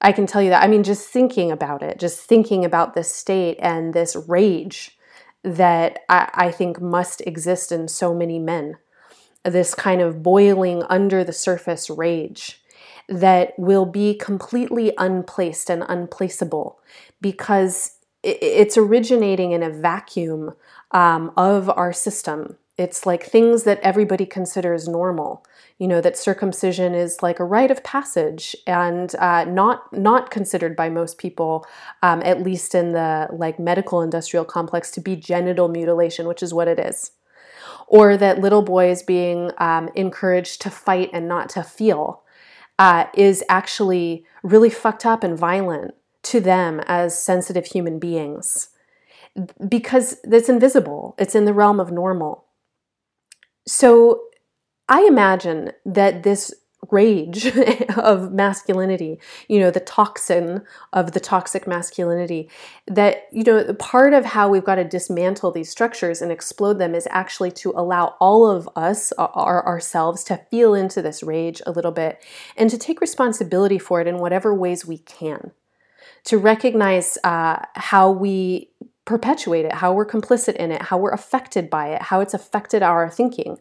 [0.00, 0.62] I can tell you that.
[0.62, 4.96] I mean, just thinking about it, just thinking about this state and this rage
[5.44, 8.78] that I, I think must exist in so many men,
[9.44, 12.61] this kind of boiling under the surface rage
[13.12, 16.80] that will be completely unplaced and unplaceable
[17.20, 20.54] because it's originating in a vacuum
[20.92, 22.56] um, of our system.
[22.78, 25.44] It's like things that everybody considers normal.
[25.78, 30.76] You know that circumcision is like a rite of passage and uh, not not considered
[30.76, 31.66] by most people,
[32.02, 36.54] um, at least in the like medical industrial complex, to be genital mutilation, which is
[36.54, 37.10] what it is
[37.88, 42.21] or that little boys being um, encouraged to fight and not to feel
[42.82, 48.70] uh, is actually really fucked up and violent to them as sensitive human beings
[49.68, 52.44] because it's invisible, it's in the realm of normal.
[53.68, 54.22] So
[54.88, 56.52] I imagine that this
[56.92, 57.46] rage
[57.96, 62.48] of masculinity, you know, the toxin of the toxic masculinity,
[62.86, 66.94] that, you know, part of how we've got to dismantle these structures and explode them
[66.94, 71.72] is actually to allow all of us, our, ourselves, to feel into this rage a
[71.72, 72.22] little bit
[72.56, 75.52] and to take responsibility for it in whatever ways we can.
[76.26, 78.70] To recognize uh, how we
[79.04, 82.82] perpetuate it, how we're complicit in it, how we're affected by it, how it's affected
[82.82, 83.58] our thinking.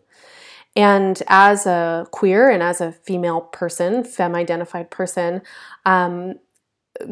[0.76, 5.42] And as a queer and as a female person, femme identified person,
[5.86, 6.36] um,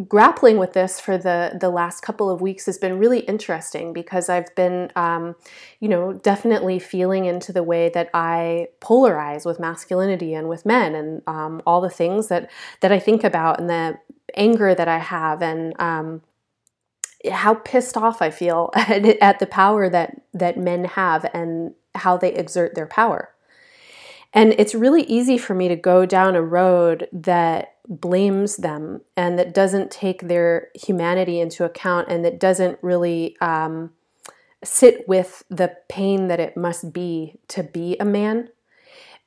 [0.07, 4.29] grappling with this for the the last couple of weeks has been really interesting because
[4.29, 5.35] I've been um,
[5.79, 10.95] you know definitely feeling into the way that I polarize with masculinity and with men
[10.95, 12.49] and um, all the things that
[12.81, 13.99] that I think about and the
[14.35, 16.21] anger that I have and um,
[17.31, 22.17] how pissed off I feel at, at the power that that men have and how
[22.17, 23.29] they exert their power.
[24.33, 29.39] And it's really easy for me to go down a road that blames them and
[29.39, 33.91] that doesn't take their humanity into account and that doesn't really um,
[34.63, 38.49] sit with the pain that it must be to be a man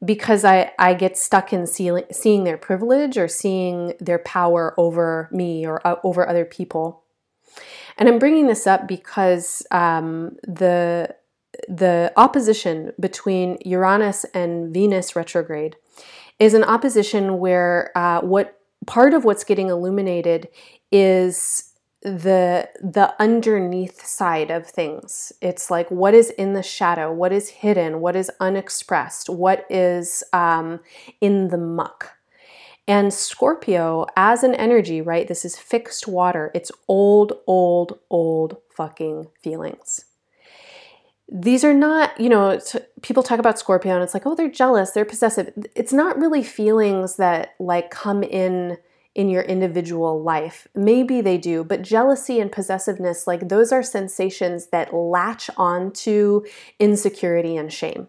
[0.04, 5.28] because I, I get stuck in see, seeing their privilege or seeing their power over
[5.32, 7.02] me or uh, over other people.
[7.98, 11.14] And I'm bringing this up because um, the
[11.68, 15.76] the opposition between Uranus and Venus retrograde
[16.38, 20.48] is an opposition where uh, what part of what's getting illuminated
[20.90, 25.32] is the the underneath side of things.
[25.40, 27.12] It's like what is in the shadow?
[27.12, 28.00] What is hidden?
[28.00, 29.28] What is unexpressed?
[29.28, 30.80] What is um,
[31.20, 32.16] in the muck?
[32.88, 36.50] And scorpio as an energy right this is fixed water.
[36.54, 40.06] It's old old old fucking feelings
[41.32, 42.60] these are not, you know,
[43.00, 45.50] people talk about Scorpio and it's like, oh, they're jealous, they're possessive.
[45.74, 48.76] It's not really feelings that like come in
[49.14, 50.68] in your individual life.
[50.74, 56.42] Maybe they do, but jealousy and possessiveness, like those are sensations that latch onto
[56.78, 58.08] insecurity and shame.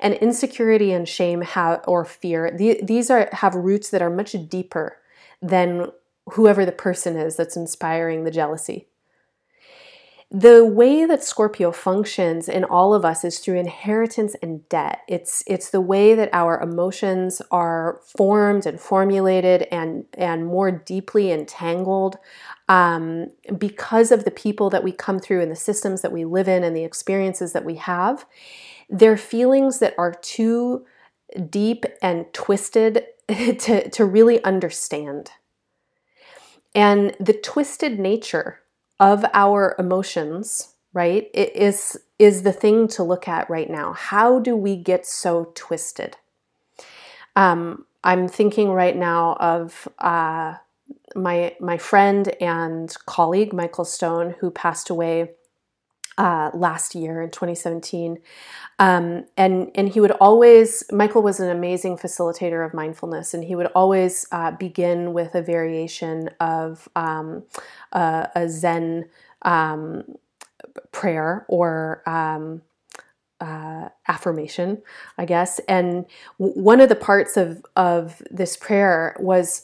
[0.00, 4.96] And insecurity and shame have or fear, these are have roots that are much deeper
[5.42, 5.90] than
[6.32, 8.86] whoever the person is that's inspiring the jealousy
[10.32, 15.00] the way that Scorpio functions in all of us is through inheritance and debt.
[15.08, 21.32] It's it's the way that our emotions are formed and formulated and and more deeply
[21.32, 22.16] entangled
[22.68, 26.46] um, because of the people that we come through and the systems that we live
[26.46, 28.24] in and the experiences that we have.
[28.88, 30.86] They're feelings that are too
[31.48, 35.32] deep and twisted to, to really understand.
[36.72, 38.60] And the twisted nature
[39.00, 43.94] of our emotions, right, it is is the thing to look at right now.
[43.94, 46.18] How do we get so twisted?
[47.34, 50.56] Um, I'm thinking right now of uh,
[51.14, 55.32] my my friend and colleague Michael Stone, who passed away
[56.20, 58.18] uh, last year in 2017.
[58.78, 63.56] Um, and and he would always Michael was an amazing facilitator of mindfulness, and he
[63.56, 67.44] would always uh, begin with a variation of um,
[67.92, 69.08] a, a, Zen
[69.42, 70.04] um,
[70.92, 72.60] prayer or um,
[73.40, 74.82] uh, affirmation,
[75.16, 75.58] I guess.
[75.60, 76.04] And
[76.38, 79.62] w- one of the parts of of this prayer was,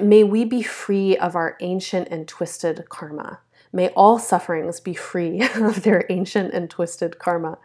[0.00, 3.40] "May we be free of our ancient and twisted karma."
[3.72, 7.58] May all sufferings be free of their ancient and twisted karma.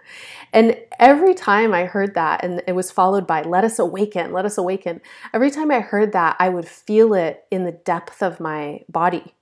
[0.54, 4.46] And every time I heard that, and it was followed by, let us awaken, let
[4.46, 5.02] us awaken,
[5.34, 9.34] every time I heard that, I would feel it in the depth of my body.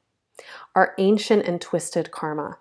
[0.76, 2.60] our ancient and twisted karma.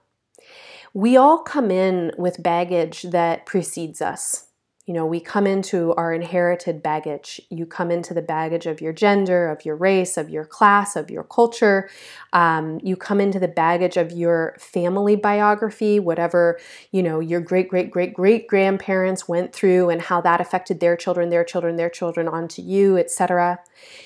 [0.95, 4.47] We all come in with baggage that precedes us.
[4.89, 7.43] You know, we come into our inherited baggage.
[7.51, 11.11] You come into the baggage of your gender, of your race, of your class, of
[11.11, 11.91] your culture.
[12.32, 16.59] Um, you come into the baggage of your family biography, whatever,
[16.91, 20.97] you know, your great, great, great, great grandparents went through and how that affected their
[20.97, 23.59] children, their children, their children onto you, etc.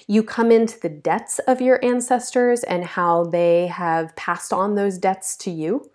[0.08, 4.98] You come into the debts of your ancestors and how they have passed on those
[4.98, 5.91] debts to you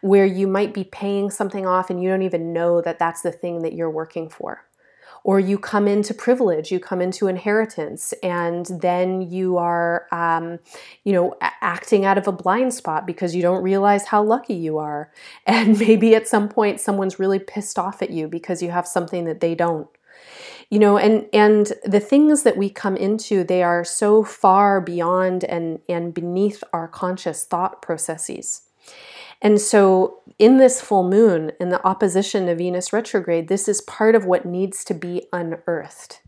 [0.00, 3.32] where you might be paying something off and you don't even know that that's the
[3.32, 4.64] thing that you're working for.
[5.24, 10.58] Or you come into privilege, you come into inheritance, and then you are, um,
[11.04, 14.78] you know, acting out of a blind spot because you don't realize how lucky you
[14.78, 15.12] are.
[15.46, 19.24] And maybe at some point someone's really pissed off at you because you have something
[19.26, 19.88] that they don't
[20.70, 25.44] you know and and the things that we come into they are so far beyond
[25.44, 28.62] and and beneath our conscious thought processes
[29.42, 34.14] and so, in this full moon, in the opposition to Venus retrograde, this is part
[34.14, 36.20] of what needs to be unearthed.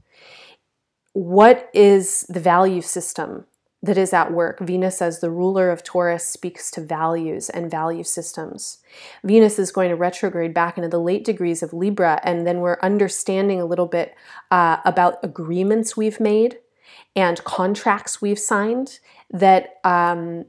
[1.13, 3.47] What is the value system
[3.85, 4.59] that is at work?
[4.59, 8.79] Venus, as the ruler of Taurus, speaks to values and value systems.
[9.23, 12.79] Venus is going to retrograde back into the late degrees of Libra, and then we're
[12.83, 14.17] understanding a little bit
[14.51, 16.59] uh, about agreements we've made
[17.15, 18.99] and contracts we've signed
[19.31, 20.47] that um,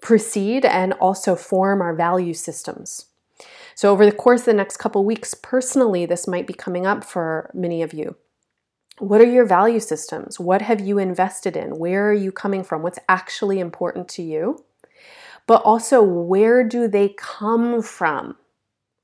[0.00, 3.06] precede and also form our value systems.
[3.74, 7.04] So, over the course of the next couple weeks, personally, this might be coming up
[7.04, 8.16] for many of you.
[8.98, 10.38] What are your value systems?
[10.38, 11.78] What have you invested in?
[11.78, 12.82] Where are you coming from?
[12.82, 14.64] What's actually important to you?
[15.46, 18.36] But also, where do they come from?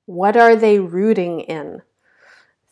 [0.05, 1.83] What are they rooting in?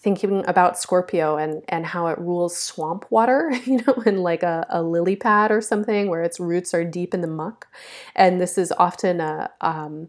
[0.04, 4.66] Thinking about Scorpio and, and how it rules swamp water, you know, in like a,
[4.68, 7.66] a lily pad or something where its roots are deep in the muck.
[8.14, 10.08] And this is often a, um,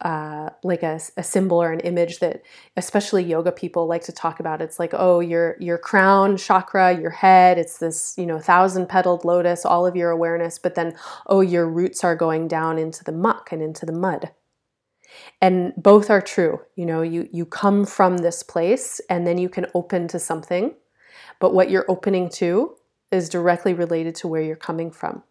[0.00, 2.42] uh, like a, a, symbol or an image that
[2.76, 4.60] especially yoga people like to talk about.
[4.60, 9.24] It's like, oh, your your crown chakra, your head, it's this, you know, thousand petaled
[9.24, 10.94] lotus, all of your awareness, but then,
[11.26, 14.30] oh, your roots are going down into the muck and into the mud
[15.40, 19.48] and both are true you know you you come from this place and then you
[19.48, 20.74] can open to something
[21.40, 22.76] but what you're opening to
[23.14, 25.22] is directly related to where you're coming from.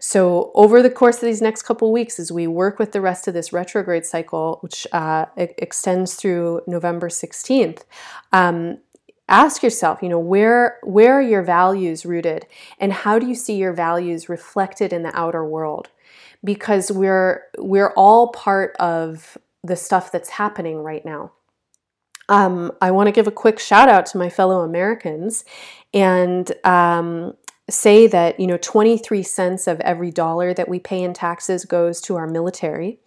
[0.00, 3.28] So, over the course of these next couple weeks, as we work with the rest
[3.28, 7.82] of this retrograde cycle, which uh, extends through November 16th,
[8.32, 8.78] um,
[9.28, 12.46] ask yourself, you know, where where are your values rooted,
[12.80, 15.90] and how do you see your values reflected in the outer world?
[16.46, 21.32] Because we're we're all part of the stuff that's happening right now.
[22.28, 25.44] Um, I want to give a quick shout out to my fellow Americans
[25.92, 27.34] and um,
[27.68, 32.00] say that you know 23 cents of every dollar that we pay in taxes goes
[32.02, 33.00] to our military,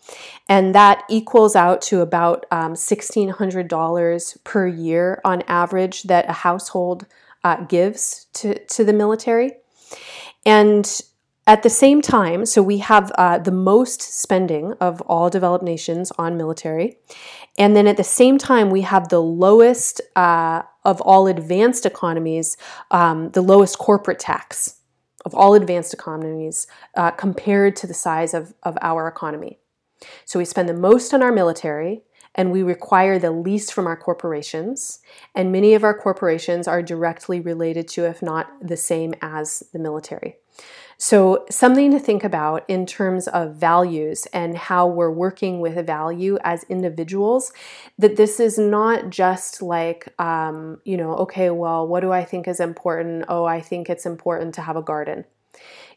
[0.50, 7.08] and that equals out to about um, $1,600 per year on average that a household
[7.46, 9.54] uh, gives to to the military.
[10.46, 11.02] And
[11.50, 16.12] at the same time, so we have uh, the most spending of all developed nations
[16.16, 17.00] on military.
[17.58, 22.56] And then at the same time, we have the lowest uh, of all advanced economies,
[22.91, 24.76] um, the lowest corporate tax
[25.26, 29.58] of all advanced economies uh, compared to the size of, of our economy.
[30.26, 32.04] So we spend the most on our military,
[32.36, 35.00] and we require the least from our corporations.
[35.34, 39.80] And many of our corporations are directly related to, if not the same as the
[39.80, 40.38] military.
[41.02, 45.84] So, something to think about in terms of values and how we're working with a
[45.84, 47.54] value as individuals.
[47.97, 52.50] That this is not just like, um, you know, okay, well, what do I think
[52.50, 53.24] is important?
[53.30, 55.24] Oh, I think it's important to have a garden.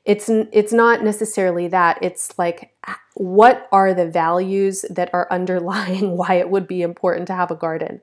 [0.05, 1.99] It's it's not necessarily that.
[2.01, 2.73] It's like
[3.15, 7.57] what are the values that are underlying why it would be important to have a
[7.57, 8.03] garden?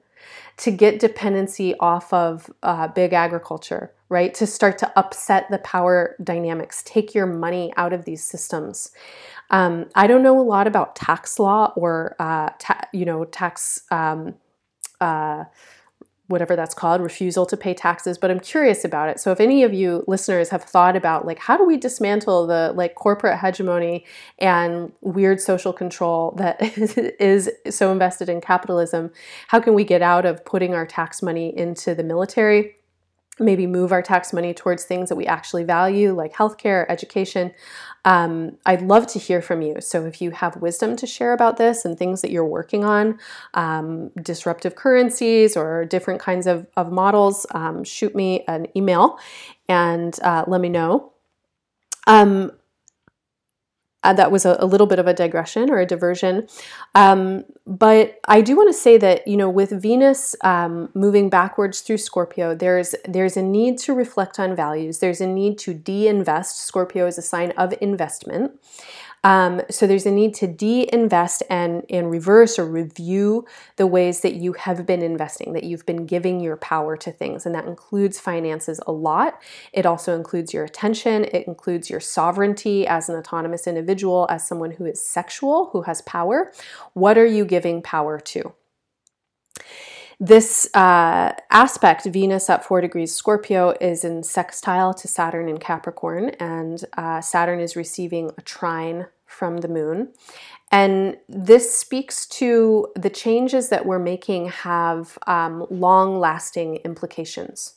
[0.57, 4.33] To get dependency off of uh, big agriculture right?
[4.33, 8.91] To start to upset the power dynamics, take your money out of these systems.
[9.51, 13.83] Um, I don't know a lot about tax law or, uh, ta- you know, tax,
[13.91, 14.35] um,
[14.99, 15.45] uh,
[16.27, 19.19] whatever that's called, refusal to pay taxes, but I'm curious about it.
[19.19, 22.71] So if any of you listeners have thought about like how do we dismantle the
[22.75, 24.05] like corporate hegemony
[24.37, 26.57] and weird social control that
[27.19, 29.11] is so invested in capitalism,
[29.47, 32.75] how can we get out of putting our tax money into the military?
[33.39, 37.51] Maybe move our tax money towards things that we actually value, like healthcare, education.
[38.05, 39.81] Um, I'd love to hear from you.
[39.81, 43.19] So, if you have wisdom to share about this and things that you're working on,
[43.53, 49.19] um, disruptive currencies or different kinds of, of models, um, shoot me an email
[49.67, 51.13] and uh, let me know.
[52.07, 52.51] Um,
[54.03, 56.47] uh, that was a, a, little bit of a digression or a diversion.
[56.95, 61.81] Um, but I do want to say that you know, with Venus um, moving backwards
[61.81, 64.99] through Scorpio, there's there's a need to reflect on values.
[64.99, 66.65] There's a need to de-invest.
[66.65, 68.53] Scorpio is a sign of investment.
[69.23, 73.45] Um, so there's a need to de-invest and, and reverse or review
[73.75, 77.45] the ways that you have been investing, that you've been giving your power to things.
[77.45, 79.41] And that includes finances a lot.
[79.73, 81.25] It also includes your attention.
[81.25, 86.01] It includes your sovereignty as an autonomous individual, as someone who is sexual, who has
[86.03, 86.51] power.
[86.93, 88.53] What are you giving power to?
[90.21, 96.31] This uh, aspect, Venus at four degrees Scorpio, is in sextile to Saturn in Capricorn,
[96.41, 100.09] and uh, Saturn is receiving a trine from the moon.
[100.73, 107.75] And this speaks to the changes that we're making have um, long lasting implications.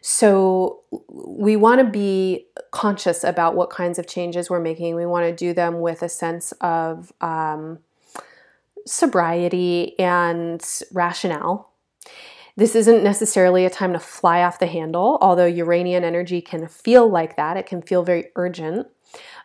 [0.00, 4.94] So we want to be conscious about what kinds of changes we're making.
[4.94, 7.80] We want to do them with a sense of um,
[8.86, 11.71] sobriety and rationale
[12.56, 17.08] this isn't necessarily a time to fly off the handle, although Uranian energy can feel
[17.08, 17.56] like that.
[17.56, 18.88] It can feel very urgent.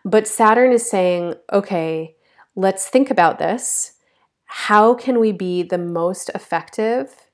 [0.04, 2.16] But Saturn is saying, okay,
[2.56, 3.94] let's think about this.
[4.46, 7.30] How can we be the most effective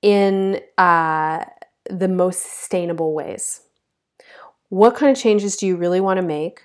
[0.00, 1.44] in uh,
[1.90, 3.62] the most sustainable ways?
[4.68, 6.62] What kind of changes do you really want to make?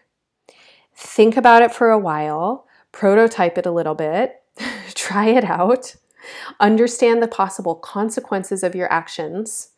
[0.96, 4.42] Think about it for a while, prototype it a little bit,
[4.94, 5.96] try it out
[6.60, 9.70] Understand the possible consequences of your actions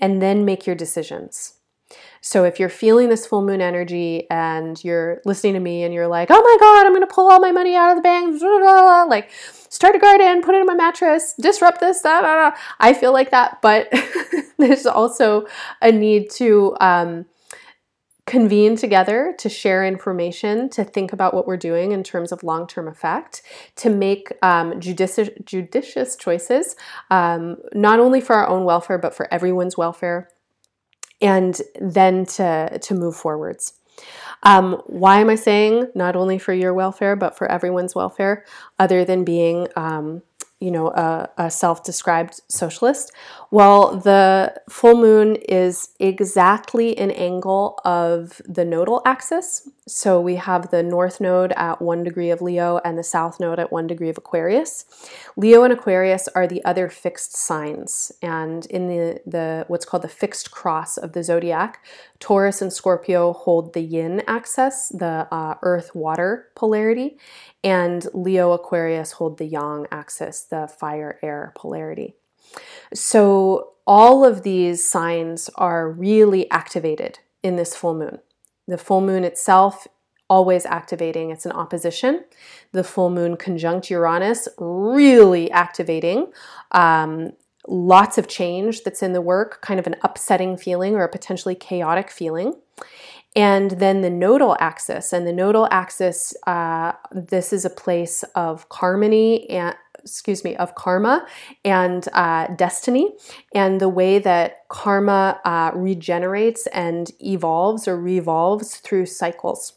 [0.00, 1.54] and then make your decisions.
[2.20, 6.08] So if you're feeling this full moon energy and you're listening to me and you're
[6.08, 8.40] like, oh my God, I'm going to pull all my money out of the bank,
[9.08, 9.30] like
[9.70, 12.02] start a garden, put it in my mattress, disrupt this.
[12.04, 13.62] I feel like that.
[13.62, 13.88] But
[14.58, 15.46] there's also
[15.80, 17.26] a need to um,
[18.28, 22.66] convene together to share information, to think about what we're doing in terms of long
[22.66, 23.40] term effect,
[23.76, 26.76] to make um, judicious, judicious choices,
[27.10, 30.28] um, not only for our own welfare, but for everyone's welfare,
[31.22, 33.72] and then to, to move forwards.
[34.42, 38.44] Um, why am I saying not only for your welfare, but for everyone's welfare,
[38.78, 40.22] other than being um,
[40.60, 43.12] you know, a, a self described socialist.
[43.50, 49.68] Well, the full moon is exactly an angle of the nodal axis.
[49.88, 53.58] So we have the north node at one degree of Leo and the south node
[53.58, 54.84] at one degree of Aquarius.
[55.34, 58.12] Leo and Aquarius are the other fixed signs.
[58.20, 61.84] And in the, the what's called the fixed cross of the zodiac,
[62.20, 67.18] Taurus and Scorpio hold the yin axis, the uh, earth water polarity,
[67.64, 72.14] and Leo Aquarius hold the yang axis, the fire air polarity.
[72.92, 78.18] So all of these signs are really activated in this full moon.
[78.68, 79.88] The full moon itself
[80.30, 81.30] always activating.
[81.30, 82.24] It's an opposition.
[82.72, 86.30] The full moon conjunct Uranus, really activating.
[86.72, 87.32] Um,
[87.66, 91.54] lots of change that's in the work, kind of an upsetting feeling or a potentially
[91.54, 92.54] chaotic feeling
[93.38, 95.12] and then the nodal axis.
[95.12, 99.76] And the nodal axis, uh, this is a place of harmony and
[100.08, 101.26] excuse me, of karma
[101.64, 103.12] and uh, destiny,
[103.54, 109.74] and the way that karma uh, regenerates and evolves or revolves through cycles.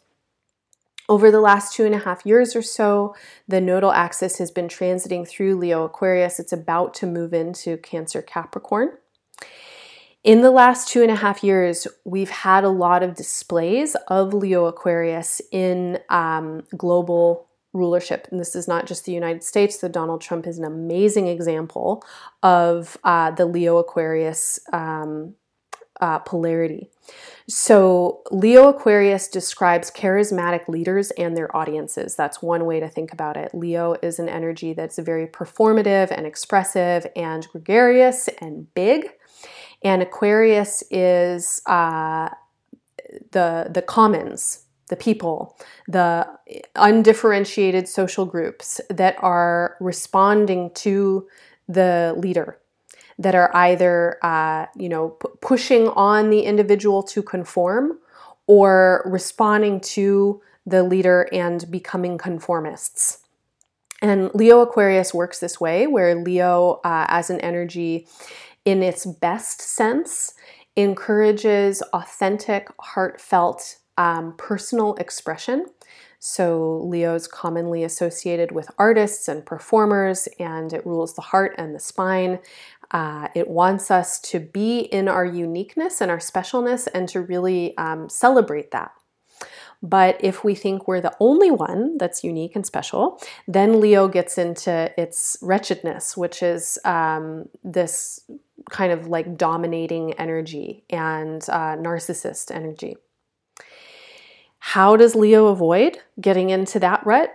[1.10, 3.16] Over the last two and a half years or so,
[3.48, 6.40] the nodal axis has been transiting through Leo Aquarius.
[6.40, 8.92] It's about to move into Cancer Capricorn.
[10.24, 14.34] In the last two and a half years, we've had a lot of displays of
[14.34, 18.28] Leo Aquarius in um, global rulership.
[18.32, 22.04] And this is not just the United States, though Donald Trump is an amazing example
[22.44, 25.36] of uh, the Leo Aquarius um,
[26.02, 26.90] uh, polarity.
[27.48, 32.16] So, Leo Aquarius describes charismatic leaders and their audiences.
[32.16, 33.54] That's one way to think about it.
[33.54, 39.12] Leo is an energy that's very performative and expressive and gregarious and big.
[39.84, 42.30] And Aquarius is uh,
[43.32, 46.28] the the commons, the people, the
[46.76, 51.28] undifferentiated social groups that are responding to
[51.70, 52.60] the leader,
[53.18, 57.98] that are either uh, you know p- pushing on the individual to conform
[58.48, 63.20] or responding to the leader and becoming conformists.
[64.02, 68.08] And Leo Aquarius works this way, where Leo, uh, as an energy,
[68.66, 70.34] in its best sense,
[70.76, 75.66] encourages authentic, heartfelt, um, personal expression.
[76.20, 81.74] So, Leo is commonly associated with artists and performers, and it rules the heart and
[81.74, 82.40] the spine.
[82.92, 87.76] Uh, it wants us to be in our uniqueness and our specialness and to really
[87.78, 88.92] um, celebrate that.
[89.82, 94.38] But if we think we're the only one that's unique and special, then Leo gets
[94.38, 98.20] into its wretchedness, which is um, this
[98.70, 102.98] kind of like dominating energy and uh, narcissist energy.
[104.62, 107.34] How does Leo avoid getting into that rut?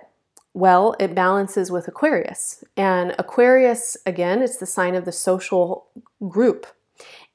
[0.55, 2.65] Well, it balances with Aquarius.
[2.77, 5.87] And Aquarius, again, it's the sign of the social
[6.29, 6.67] group.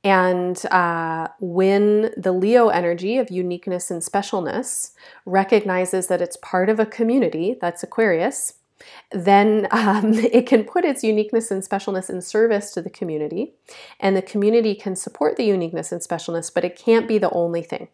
[0.03, 4.93] And uh, when the Leo energy of uniqueness and specialness
[5.25, 8.55] recognizes that it's part of a community, that's Aquarius,
[9.11, 13.53] then um, it can put its uniqueness and specialness in service to the community.
[13.99, 17.61] And the community can support the uniqueness and specialness, but it can't be the only
[17.61, 17.89] thing.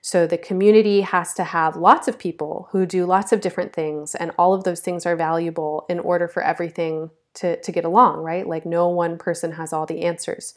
[0.00, 4.14] So the community has to have lots of people who do lots of different things,
[4.14, 8.18] and all of those things are valuable in order for everything to, to get along,
[8.18, 8.46] right?
[8.46, 10.54] Like no one person has all the answers.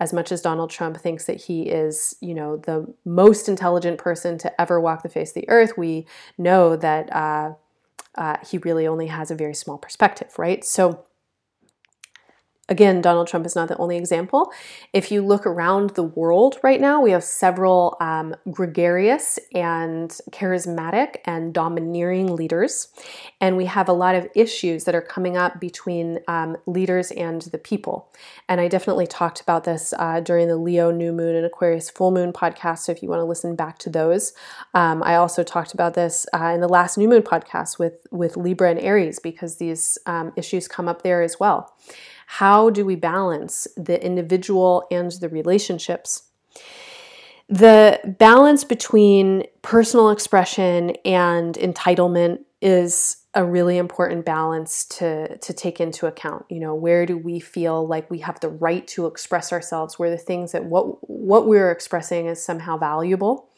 [0.00, 4.38] As much as Donald Trump thinks that he is, you know, the most intelligent person
[4.38, 7.54] to ever walk the face of the earth, we know that uh,
[8.16, 10.64] uh, he really only has a very small perspective, right?
[10.64, 11.04] So
[12.66, 14.50] Again, Donald Trump is not the only example.
[14.94, 21.16] If you look around the world right now, we have several um, gregarious and charismatic
[21.26, 22.88] and domineering leaders.
[23.38, 27.42] And we have a lot of issues that are coming up between um, leaders and
[27.42, 28.10] the people.
[28.48, 32.12] And I definitely talked about this uh, during the Leo new moon and Aquarius full
[32.12, 32.78] moon podcast.
[32.78, 34.32] So if you want to listen back to those,
[34.72, 38.38] um, I also talked about this uh, in the last new moon podcast with, with
[38.38, 41.70] Libra and Aries because these um, issues come up there as well.
[42.26, 46.24] How do we balance the individual and the relationships?
[47.48, 55.80] The balance between personal expression and entitlement is a really important balance to to take
[55.80, 56.46] into account.
[56.48, 59.98] You know where do we feel like we have the right to express ourselves?
[59.98, 63.50] Where the things that what what we're expressing is somehow valuable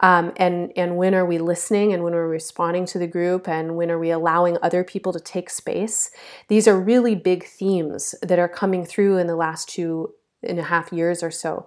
[0.00, 3.48] um, and and when are we listening and when are we responding to the group
[3.48, 6.10] and when are we allowing other people to take space?
[6.48, 10.64] These are really big themes that are coming through in the last two and a
[10.64, 11.66] half years or so.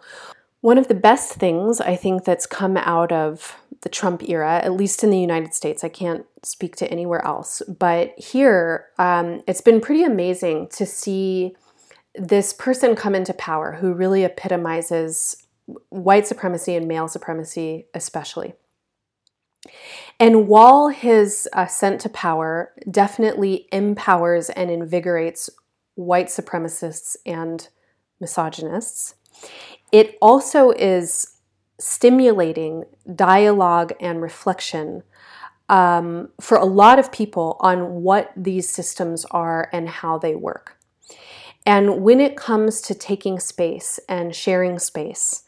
[0.62, 4.72] One of the best things I think that's come out of the Trump era, at
[4.72, 9.62] least in the United States, I can't speak to anywhere else, but here um, it's
[9.62, 11.56] been pretty amazing to see
[12.16, 15.43] this person come into power who really epitomizes
[15.90, 18.54] white supremacy and male supremacy, especially.
[20.20, 25.50] And while his ascent to power definitely empowers and invigorates
[25.96, 27.68] white supremacists and
[28.20, 29.16] misogynists,
[29.92, 31.38] it also is
[31.80, 32.86] stimulating
[33.16, 35.04] dialogue and reflection
[35.70, 40.78] um, for a lot of people on what these systems are and how they work.
[41.66, 45.44] And when it comes to taking space and sharing space,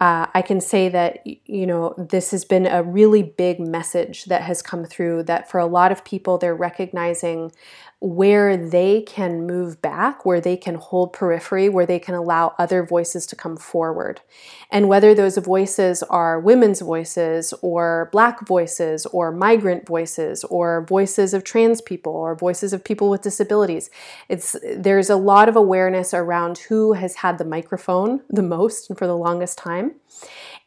[0.00, 4.42] uh, I can say that, you know, this has been a really big message that
[4.42, 7.52] has come through that for a lot of people, they're recognizing
[8.00, 12.82] where they can move back, where they can hold periphery, where they can allow other
[12.82, 14.22] voices to come forward.
[14.70, 21.34] And whether those voices are women's voices, or black voices, or migrant voices, or voices
[21.34, 23.90] of trans people, or voices of people with disabilities,
[24.30, 28.98] it's there's a lot of awareness around who has had the microphone the most and
[28.98, 29.96] for the longest time.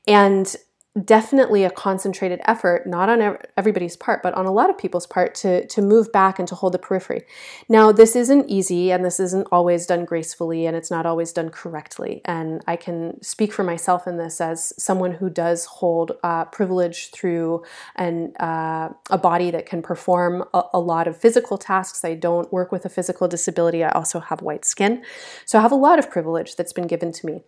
[0.08, 0.56] And
[1.02, 5.34] definitely a concentrated effort, not on everybody's part, but on a lot of people's part
[5.34, 7.24] to, to move back and to hold the periphery.
[7.68, 11.50] Now, this isn't easy and this isn't always done gracefully and it's not always done
[11.50, 12.22] correctly.
[12.26, 17.10] And I can speak for myself in this as someone who does hold uh, privilege
[17.10, 17.64] through
[17.96, 22.06] an, uh, a body that can perform a, a lot of physical tasks.
[22.06, 23.84] I don't work with a physical disability.
[23.84, 25.04] I also have white skin.
[25.46, 27.42] So I have a lot of privilege that's been given to me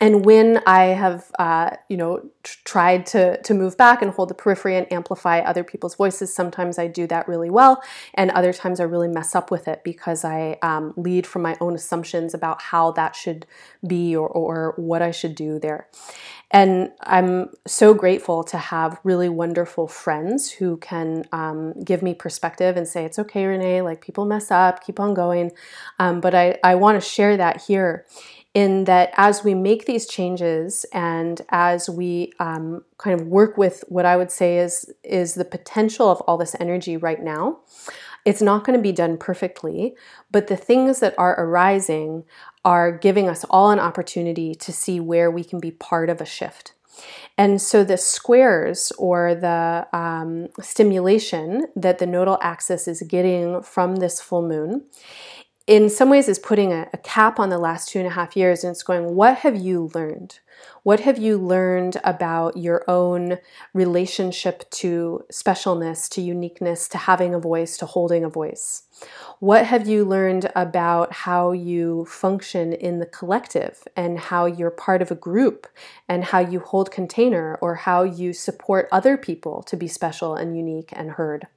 [0.00, 4.28] and when I have, uh, you know, tr- tried to to move back and hold
[4.28, 7.82] the periphery and amplify other people's voices, sometimes I do that really well,
[8.14, 11.56] and other times I really mess up with it because I um, lead from my
[11.60, 13.46] own assumptions about how that should
[13.86, 15.88] be or, or what I should do there.
[16.50, 22.76] And I'm so grateful to have really wonderful friends who can um, give me perspective
[22.76, 25.50] and say, it's okay, Renee, like people mess up, keep on going.
[25.98, 28.06] Um, but I, I want to share that here
[28.56, 33.84] in that as we make these changes and as we um, kind of work with
[33.88, 37.58] what I would say is is the potential of all this energy right now,
[38.24, 39.94] it's not going to be done perfectly,
[40.30, 42.24] but the things that are arising
[42.64, 46.24] are giving us all an opportunity to see where we can be part of a
[46.24, 46.72] shift.
[47.36, 53.96] And so the squares or the um, stimulation that the nodal axis is getting from
[53.96, 54.86] this full moon
[55.66, 58.36] in some ways is putting a, a, cap on the last two and a half
[58.36, 60.38] years and it's going, what have you learned?
[60.84, 63.38] What have you learned about your own
[63.74, 68.84] relationship to specialness, to uniqueness, to having a voice, to holding a voice?
[69.40, 75.02] What have you learned about how you function in the collective and how you're part
[75.02, 75.66] of a group
[76.08, 80.56] and how you hold container or how you support other people to be special and
[80.56, 81.48] unique and heard?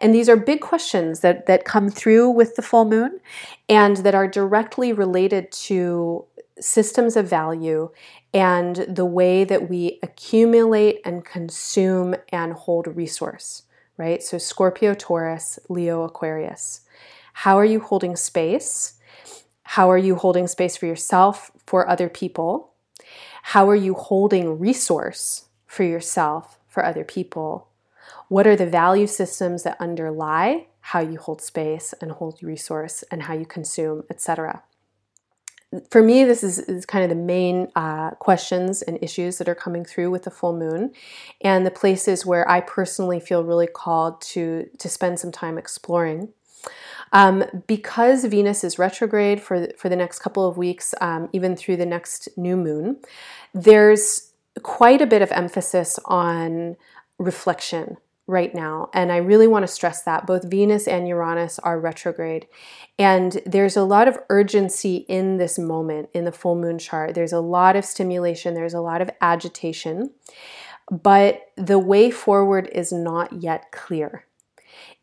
[0.00, 3.20] And these are big questions that, that come through with the full moon
[3.68, 6.24] and that are directly related to
[6.60, 7.90] systems of value
[8.32, 13.62] and the way that we accumulate and consume and hold resource,
[13.96, 14.22] right?
[14.22, 16.80] So, Scorpio, Taurus, Leo, Aquarius.
[17.32, 18.94] How are you holding space?
[19.62, 22.72] How are you holding space for yourself, for other people?
[23.42, 27.68] How are you holding resource for yourself, for other people?
[28.28, 33.22] What are the value systems that underlie how you hold space and hold resource and
[33.24, 34.62] how you consume, etc.?
[35.90, 39.54] For me, this is, is kind of the main uh, questions and issues that are
[39.54, 40.92] coming through with the full moon,
[41.40, 46.28] and the places where I personally feel really called to to spend some time exploring.
[47.12, 51.76] Um, because Venus is retrograde for for the next couple of weeks, um, even through
[51.76, 52.98] the next new moon,
[53.52, 54.32] there's
[54.62, 56.76] quite a bit of emphasis on
[57.18, 57.96] reflection
[58.26, 58.88] right now.
[58.94, 62.46] And I really want to stress that both Venus and Uranus are retrograde.
[62.98, 67.14] And there's a lot of urgency in this moment in the full moon chart.
[67.14, 70.10] There's a lot of stimulation, there's a lot of agitation,
[70.90, 74.24] but the way forward is not yet clear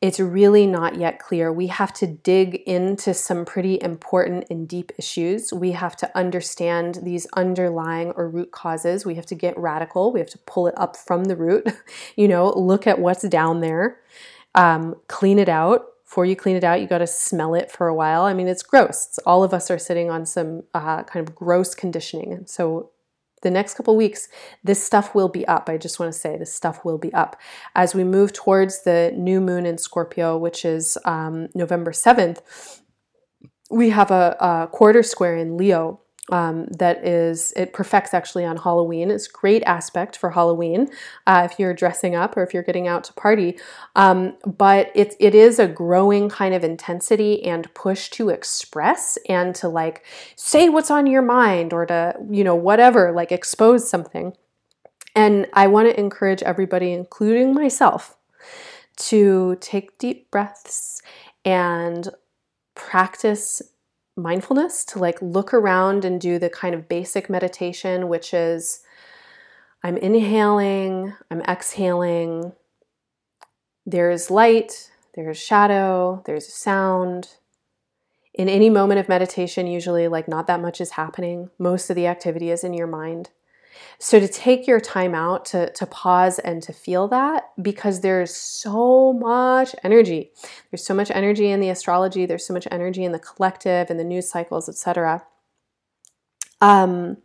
[0.02, 1.52] it's really not yet clear.
[1.52, 5.54] We have to dig into some pretty important and deep issues.
[5.54, 9.06] We have to understand these underlying or root causes.
[9.06, 10.12] We have to get radical.
[10.12, 11.68] We have to pull it up from the root,
[12.16, 14.00] you know, look at what's down there,
[14.56, 15.86] um, clean it out.
[16.06, 18.24] Before you clean it out, you got to smell it for a while.
[18.24, 19.08] I mean, it's gross.
[19.08, 22.44] It's, all of us are sitting on some uh, kind of gross conditioning.
[22.48, 22.90] So
[23.42, 24.28] the next couple weeks,
[24.64, 25.70] this stuff will be up.
[25.70, 27.40] I just want to say this stuff will be up.
[27.76, 32.42] As we move towards the new moon in Scorpio, which is um, November 7th,
[33.70, 38.58] we have a, a quarter square in Leo um, that is it perfects actually on
[38.58, 39.10] Halloween.
[39.10, 40.90] It's great aspect for Halloween
[41.26, 43.58] uh, if you're dressing up or if you're getting out to party.
[43.96, 49.56] Um, but it it is a growing kind of intensity and push to express and
[49.56, 50.06] to like
[50.36, 54.34] say what's on your mind or to you know whatever like expose something.
[55.16, 58.16] And I want to encourage everybody, including myself,
[58.98, 61.02] to take deep breaths
[61.44, 62.08] and
[62.76, 63.62] practice
[64.22, 68.82] mindfulness to like look around and do the kind of basic meditation, which is
[69.84, 72.54] I'm inhaling, I'm exhaling.
[73.86, 77.30] There's light, there's shadow, there's sound.
[78.34, 81.50] In any moment of meditation, usually, like, not that much is happening.
[81.60, 83.30] Most of the activity is in your mind.
[84.00, 88.36] So to take your time out to, to pause and to feel that because there's
[88.36, 90.32] so much energy.
[90.70, 94.00] There's so much energy in the astrology, there's so much energy in the collective and
[94.00, 95.24] the news cycles, etc.
[96.62, 97.18] Um,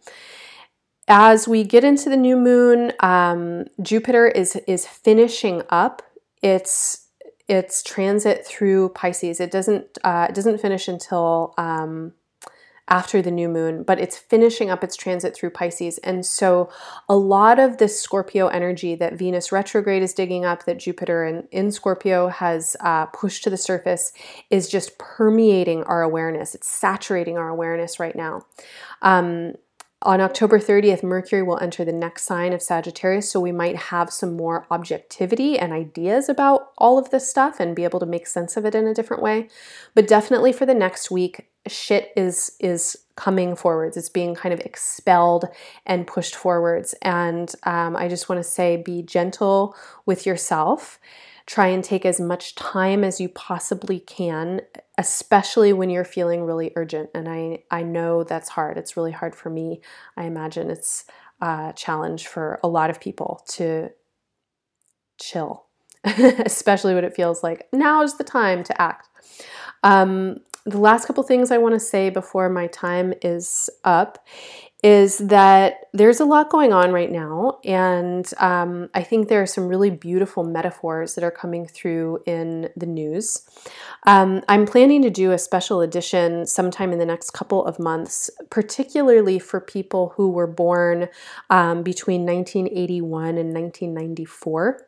[1.09, 6.03] as we get into the new moon, um, Jupiter is is finishing up
[6.42, 7.07] its
[7.49, 9.40] its transit through Pisces.
[9.40, 12.12] It doesn't uh, it doesn't finish until um,
[12.89, 15.99] after the new moon, but it's finishing up its transit through Pisces.
[15.99, 16.70] And so
[17.09, 21.49] a lot of this Scorpio energy that Venus retrograde is digging up, that Jupiter in,
[21.51, 24.12] in Scorpio has uh, pushed to the surface,
[24.51, 26.55] is just permeating our awareness.
[26.55, 28.47] It's saturating our awareness right now.
[29.03, 29.55] Um,
[30.03, 34.12] on October 30th, Mercury will enter the next sign of Sagittarius, so we might have
[34.12, 38.26] some more objectivity and ideas about all of this stuff and be able to make
[38.26, 39.49] sense of it in a different way.
[39.95, 43.97] But definitely for the next week, shit is is coming forwards.
[43.97, 45.47] It's being kind of expelled
[45.87, 46.95] and pushed forwards.
[47.03, 51.01] And um, I just want to say, be gentle with yourself.
[51.47, 54.61] Try and take as much time as you possibly can,
[54.99, 57.09] especially when you're feeling really urgent.
[57.14, 58.77] And I, I know that's hard.
[58.77, 59.81] It's really hard for me.
[60.17, 61.05] I imagine it's
[61.41, 63.91] a challenge for a lot of people to
[65.19, 65.67] chill,
[66.05, 69.09] especially when it feels like now is the time to act.
[69.87, 74.26] Um, the last couple things I want to say before my time is up
[74.82, 79.47] is that there's a lot going on right now, and um, I think there are
[79.47, 83.49] some really beautiful metaphors that are coming through in the news.
[84.05, 88.30] Um, I'm planning to do a special edition sometime in the next couple of months,
[88.51, 91.09] particularly for people who were born
[91.49, 94.86] um, between 1981 and 1994.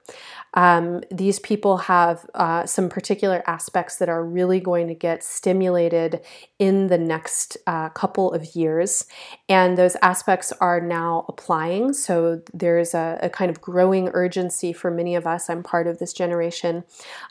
[0.54, 6.20] Um, these people have uh, some particular aspects that are really going to get stimulated
[6.58, 9.06] in the next uh, couple of years,
[9.48, 10.97] and those aspects are now
[11.28, 11.92] applying.
[11.92, 15.48] So there's a, a, kind of growing urgency for many of us.
[15.48, 16.84] I'm part of this generation.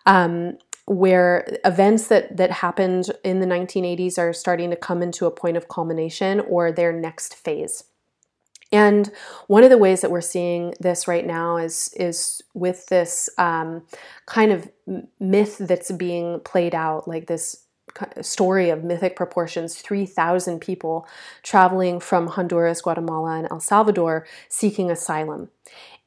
[0.05, 5.31] Um, where events that that happened in the 1980s are starting to come into a
[5.31, 7.83] point of culmination or their next phase.
[8.71, 9.11] And
[9.47, 13.83] one of the ways that we're seeing this right now is is with this um,
[14.25, 14.69] kind of
[15.19, 17.66] myth that's being played out, like this
[18.21, 21.07] story of mythic proportions 3,000 people
[21.43, 25.49] traveling from Honduras, Guatemala, and El Salvador seeking asylum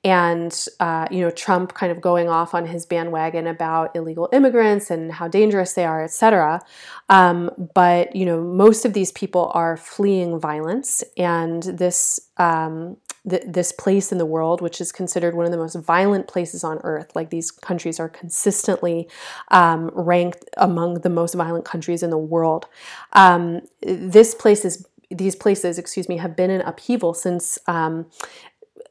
[0.03, 4.91] and uh, you know Trump kind of going off on his bandwagon about illegal immigrants
[4.91, 6.61] and how dangerous they are, etc.
[7.09, 12.97] Um, but you know most of these people are fleeing violence, and this um,
[13.29, 16.65] th- this place in the world, which is considered one of the most violent places
[16.65, 19.09] on earth, like these countries are consistently
[19.49, 22.67] um, ranked among the most violent countries in the world.
[23.13, 28.07] Um, this place is these places, excuse me, have been in upheaval since um,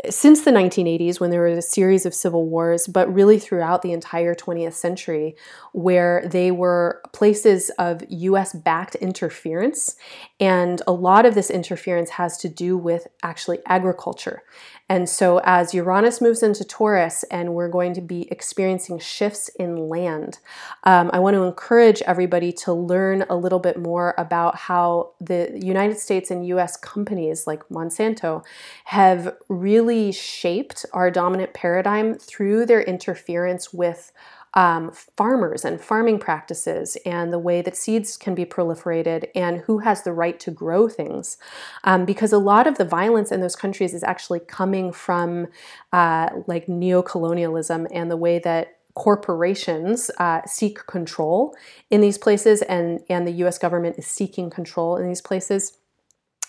[0.10, 3.92] since the 1980s when there was a series of civil wars, but really throughout the
[3.92, 5.36] entire 20th century,
[5.74, 9.96] where they were places of US backed interference.
[10.40, 14.44] And a lot of this interference has to do with actually agriculture.
[14.90, 19.88] And so, as Uranus moves into Taurus and we're going to be experiencing shifts in
[19.88, 20.40] land,
[20.84, 25.52] um, I want to encourage everybody to learn a little bit more about how the
[25.62, 28.44] United States and US companies like Monsanto
[28.86, 34.12] have really shaped our dominant paradigm through their interference with
[34.54, 39.80] um, farmers and farming practices and the way that seeds can be proliferated and who
[39.80, 41.38] has the right to grow things.
[41.84, 45.48] Um, because a lot of the violence in those countries is actually coming from
[45.94, 51.56] uh, like neocolonialism and the way that corporations uh, seek control
[51.90, 55.78] in these places and, and the US government is seeking control in these places.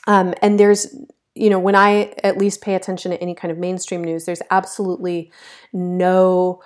[0.06, 0.94] Um, and there's
[1.34, 4.42] you know, when I at least pay attention to any kind of mainstream news, there's
[4.50, 5.30] absolutely
[5.72, 6.60] no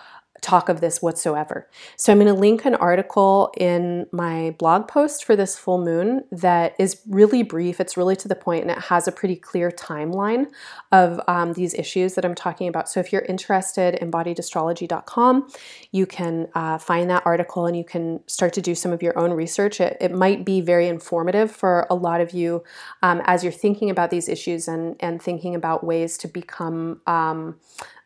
[0.44, 1.66] talk of this whatsoever.
[1.96, 6.24] So I'm going to link an article in my blog post for this full moon
[6.30, 7.80] that is really brief.
[7.80, 10.48] It's really to the point and it has a pretty clear timeline
[10.92, 12.90] of um, these issues that I'm talking about.
[12.90, 15.48] So if you're interested, embodiedastrology.com,
[15.92, 19.18] you can uh, find that article and you can start to do some of your
[19.18, 19.80] own research.
[19.80, 22.62] It, it might be very informative for a lot of you
[23.02, 27.00] um, as you're thinking about these issues and, and thinking about ways to become.
[27.06, 27.56] Um,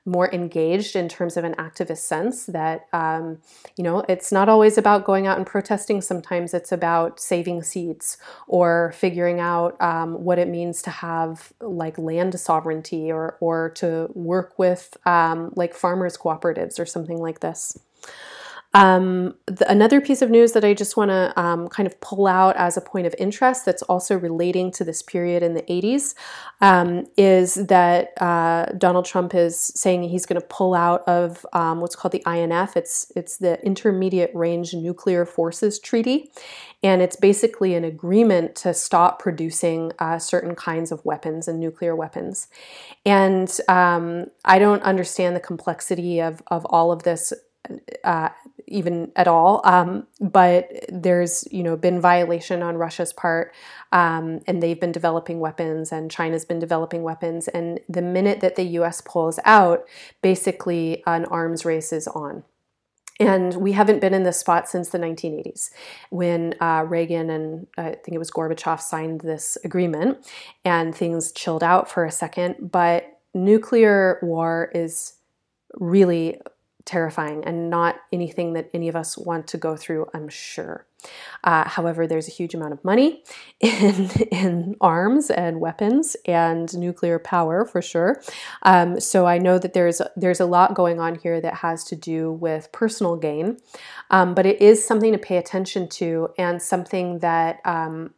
[0.08, 3.38] more engaged in terms of an activist sense that um,
[3.76, 6.00] you know it's not always about going out and protesting.
[6.00, 11.98] Sometimes it's about saving seeds or figuring out um, what it means to have like
[11.98, 17.78] land sovereignty or or to work with um, like farmers cooperatives or something like this
[18.74, 22.26] um, the, another piece of news that I just want to um, kind of pull
[22.26, 26.14] out as a point of interest that's also relating to this period in the 80s
[26.60, 31.80] um, is that uh, Donald Trump is saying he's going to pull out of um,
[31.80, 32.76] what's called the INF.
[32.76, 36.30] It's it's the Intermediate Range Nuclear Forces Treaty,
[36.82, 41.96] and it's basically an agreement to stop producing uh, certain kinds of weapons and nuclear
[41.96, 42.48] weapons.
[43.06, 47.32] And um, I don't understand the complexity of of all of this
[48.04, 48.30] uh,
[48.68, 49.60] even at all.
[49.64, 53.54] Um, but there's you know been violation on Russia's part,
[53.92, 57.48] um, and they've been developing weapons, and China's been developing weapons.
[57.48, 59.00] And the minute that the U.S.
[59.04, 59.84] pulls out,
[60.22, 62.44] basically an arms race is on.
[63.20, 65.70] And we haven't been in this spot since the 1980s
[66.10, 70.24] when uh, Reagan and I think it was Gorbachev signed this agreement
[70.64, 72.70] and things chilled out for a second.
[72.70, 75.14] But nuclear war is
[75.74, 76.40] really
[76.88, 80.86] terrifying and not anything that any of us want to go through, I'm sure.
[81.44, 83.22] Uh, however, there's a huge amount of money
[83.60, 88.22] in, in arms and weapons and nuclear power for sure.
[88.62, 91.96] Um, so I know that there's there's a lot going on here that has to
[91.96, 93.58] do with personal gain,
[94.10, 98.14] um, but it is something to pay attention to and something that um,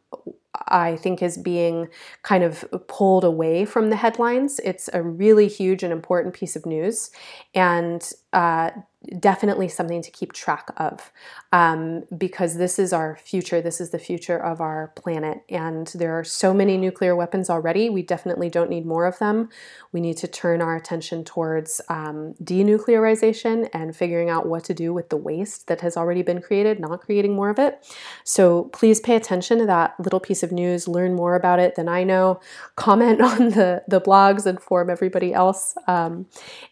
[0.67, 1.87] I think is being
[2.23, 4.59] kind of pulled away from the headlines.
[4.63, 7.11] It's a really huge and important piece of news.
[7.55, 8.71] And uh,
[9.19, 11.11] definitely something to keep track of
[11.51, 13.59] um, because this is our future.
[13.59, 15.43] This is the future of our planet.
[15.49, 17.89] And there are so many nuclear weapons already.
[17.89, 19.49] We definitely don't need more of them.
[19.91, 24.93] We need to turn our attention towards um, denuclearization and figuring out what to do
[24.93, 27.83] with the waste that has already been created, not creating more of it.
[28.23, 31.89] So please pay attention to that little piece of news, learn more about it than
[31.89, 32.39] I know,
[32.75, 35.75] comment on the, the blogs, inform everybody else.
[35.87, 36.27] Um,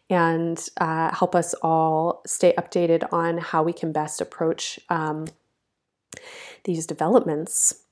[0.10, 5.28] and uh, help us all stay updated on how we can best approach um,
[6.64, 7.84] these developments.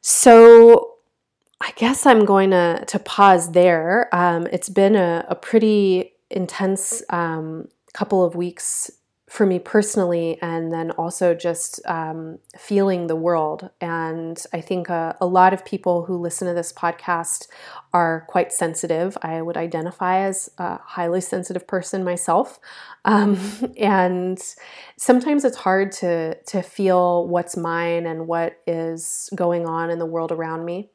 [0.00, 0.94] So,
[1.60, 4.08] I guess I'm going to, to pause there.
[4.14, 8.90] Um, it's been a, a pretty intense um, couple of weeks
[9.28, 13.68] for me personally, and then also just um, feeling the world.
[13.80, 17.46] And I think uh, a lot of people who listen to this podcast
[17.92, 19.18] are quite sensitive.
[19.20, 22.58] I would identify as a highly sensitive person myself.
[23.04, 23.38] Um,
[23.78, 24.38] and
[24.96, 30.06] sometimes it's hard to, to feel what's mine and what is going on in the
[30.06, 30.88] world around me.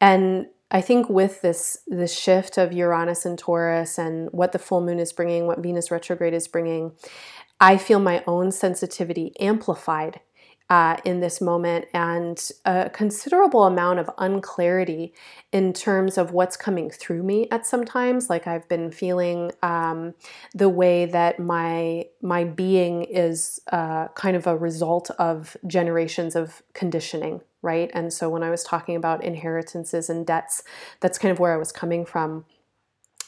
[0.00, 4.80] And I think with this this shift of Uranus and Taurus and what the full
[4.80, 6.92] moon is bringing, what Venus retrograde is bringing,
[7.60, 10.20] I feel my own sensitivity amplified
[10.68, 15.14] uh, in this moment and a considerable amount of unclarity
[15.52, 20.12] in terms of what's coming through me at some times like i've been feeling um,
[20.54, 26.62] the way that my my being is uh, kind of a result of generations of
[26.74, 27.90] conditioning right?
[27.94, 30.62] And so when i was talking about inheritances and debts
[31.00, 32.44] that's kind of where i was coming from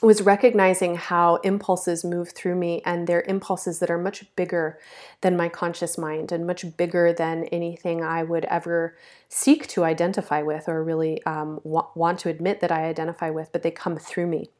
[0.00, 4.78] was recognizing how impulses move through me and they're impulses that are much bigger
[5.22, 8.96] than my conscious mind and much bigger than anything I would ever
[9.28, 13.50] seek to identify with or really um, wa- want to admit that I identify with,
[13.50, 14.50] but they come through me.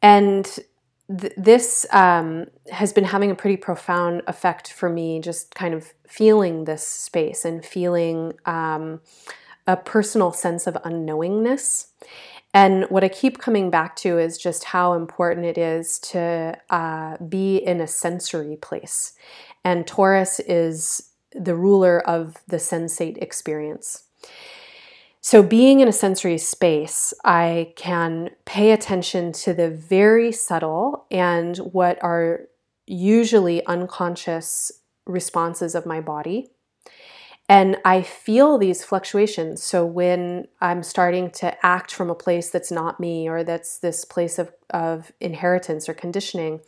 [0.00, 0.44] And
[1.08, 5.92] th- this um, has been having a pretty profound effect for me, just kind of
[6.06, 9.00] feeling this space and feeling um,
[9.66, 11.88] a personal sense of unknowingness.
[12.54, 17.16] And what I keep coming back to is just how important it is to uh,
[17.16, 19.14] be in a sensory place.
[19.64, 24.04] And Taurus is the ruler of the sensate experience.
[25.24, 31.56] So, being in a sensory space, I can pay attention to the very subtle and
[31.58, 32.48] what are
[32.86, 34.72] usually unconscious
[35.06, 36.50] responses of my body
[37.52, 39.62] and I feel these fluctuations.
[39.62, 44.06] So when I'm starting to act from a place that's not me or that's this
[44.06, 46.60] place of, of inheritance or conditioning,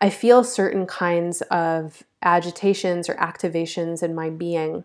[0.00, 4.84] I feel certain kinds of agitations or activations in my being.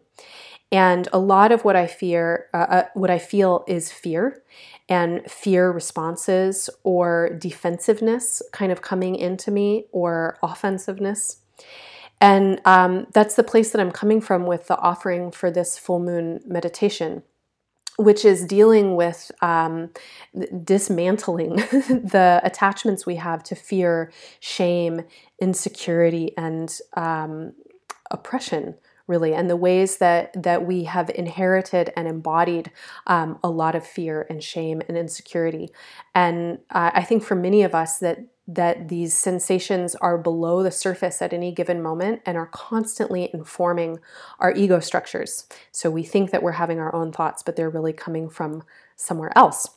[0.73, 4.43] And a lot of what I fear, uh, uh, what I feel is fear
[4.89, 11.37] and fear responses or defensiveness kind of coming into me or offensiveness.
[12.21, 15.99] And um, that's the place that I'm coming from with the offering for this full
[15.99, 17.23] moon meditation
[17.97, 19.89] which is dealing with um,
[20.63, 21.55] dismantling
[21.89, 25.01] the attachments we have to fear, shame,
[25.39, 27.53] insecurity, and um,
[28.11, 28.75] oppression
[29.07, 32.71] really and the ways that that we have inherited and embodied
[33.05, 35.69] um, a lot of fear and shame and insecurity.
[36.13, 40.71] And uh, i think for many of us that that these sensations are below the
[40.71, 43.99] surface at any given moment and are constantly informing
[44.39, 45.47] our ego structures.
[45.71, 48.63] So we think that we're having our own thoughts, but they're really coming from
[48.95, 49.69] somewhere else.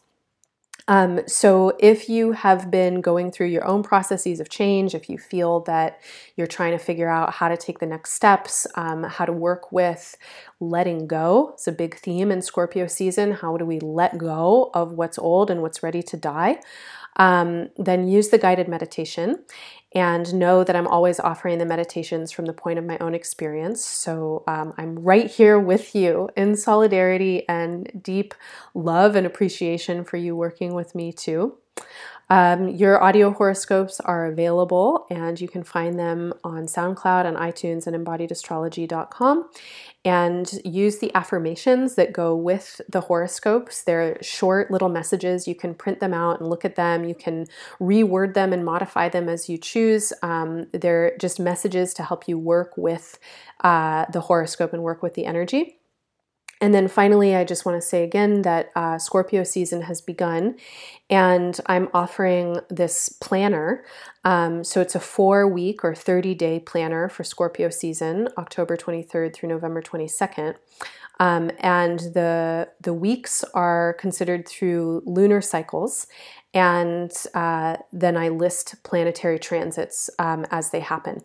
[0.88, 5.18] Um, so, if you have been going through your own processes of change, if you
[5.18, 6.00] feel that
[6.34, 9.70] you're trying to figure out how to take the next steps, um, how to work
[9.70, 10.16] with
[10.60, 13.32] letting go, it's a big theme in Scorpio season.
[13.32, 16.58] How do we let go of what's old and what's ready to die?
[17.18, 19.44] Um, then use the guided meditation
[19.94, 23.84] and know that I'm always offering the meditations from the point of my own experience.
[23.84, 28.34] So um, I'm right here with you in solidarity and deep
[28.74, 31.56] love and appreciation for you working with me too.
[32.30, 37.86] Um, your audio horoscopes are available and you can find them on SoundCloud, and iTunes,
[37.86, 39.48] and embodiedastrology.com.
[40.04, 43.82] And use the affirmations that go with the horoscopes.
[43.82, 45.48] They're short little messages.
[45.48, 47.04] You can print them out and look at them.
[47.04, 47.46] You can
[47.80, 50.12] reword them and modify them as you choose.
[50.22, 53.18] Um, they're just messages to help you work with
[53.60, 55.78] uh, the horoscope and work with the energy.
[56.60, 60.56] And then finally, I just want to say again that uh, Scorpio season has begun,
[61.08, 63.84] and I'm offering this planner.
[64.24, 69.34] Um, so it's a four week or 30 day planner for Scorpio season, October 23rd
[69.34, 70.56] through November 22nd.
[71.20, 76.06] Um, and the, the weeks are considered through lunar cycles
[76.54, 81.22] and uh, then I list planetary transits um, as they happen.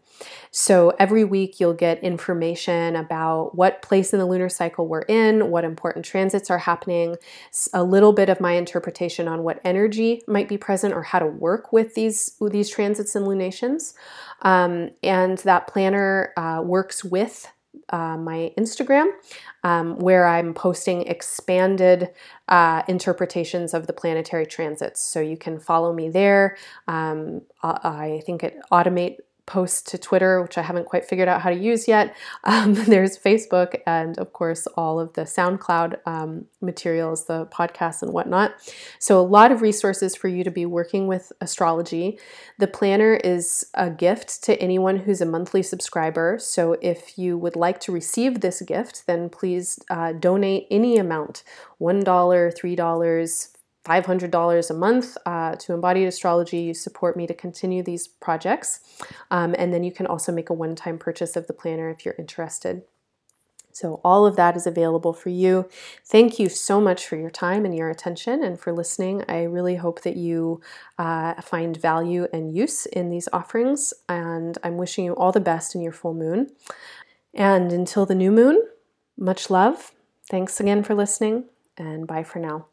[0.51, 5.49] So every week you'll get information about what place in the lunar cycle we're in,
[5.49, 7.15] what important transits are happening,
[7.73, 11.27] a little bit of my interpretation on what energy might be present or how to
[11.27, 13.93] work with these these transits and lunations.
[14.41, 17.47] Um, and that planner uh, works with
[17.89, 19.11] uh, my Instagram,
[19.63, 22.09] um, where I'm posting expanded
[22.47, 25.01] uh, interpretations of the planetary transits.
[25.01, 26.57] So you can follow me there.
[26.87, 31.49] Um, I think it automate post to Twitter, which I haven't quite figured out how
[31.49, 32.15] to use yet.
[32.45, 38.11] Um, there's Facebook, and of course, all of the SoundCloud um, materials, the podcasts, and
[38.11, 38.53] whatnot.
[38.99, 42.19] So, a lot of resources for you to be working with astrology.
[42.59, 46.37] The planner is a gift to anyone who's a monthly subscriber.
[46.39, 51.43] So, if you would like to receive this gift, then please uh, donate any amount
[51.79, 53.52] $1, $3,
[53.85, 56.59] $500 a month uh, to Embodied Astrology.
[56.59, 58.79] You support me to continue these projects.
[59.29, 62.05] Um, and then you can also make a one time purchase of the planner if
[62.05, 62.83] you're interested.
[63.73, 65.67] So, all of that is available for you.
[66.05, 69.23] Thank you so much for your time and your attention and for listening.
[69.27, 70.61] I really hope that you
[70.99, 73.91] uh, find value and use in these offerings.
[74.07, 76.51] And I'm wishing you all the best in your full moon.
[77.33, 78.61] And until the new moon,
[79.17, 79.91] much love.
[80.29, 81.45] Thanks again for listening,
[81.77, 82.67] and bye for now.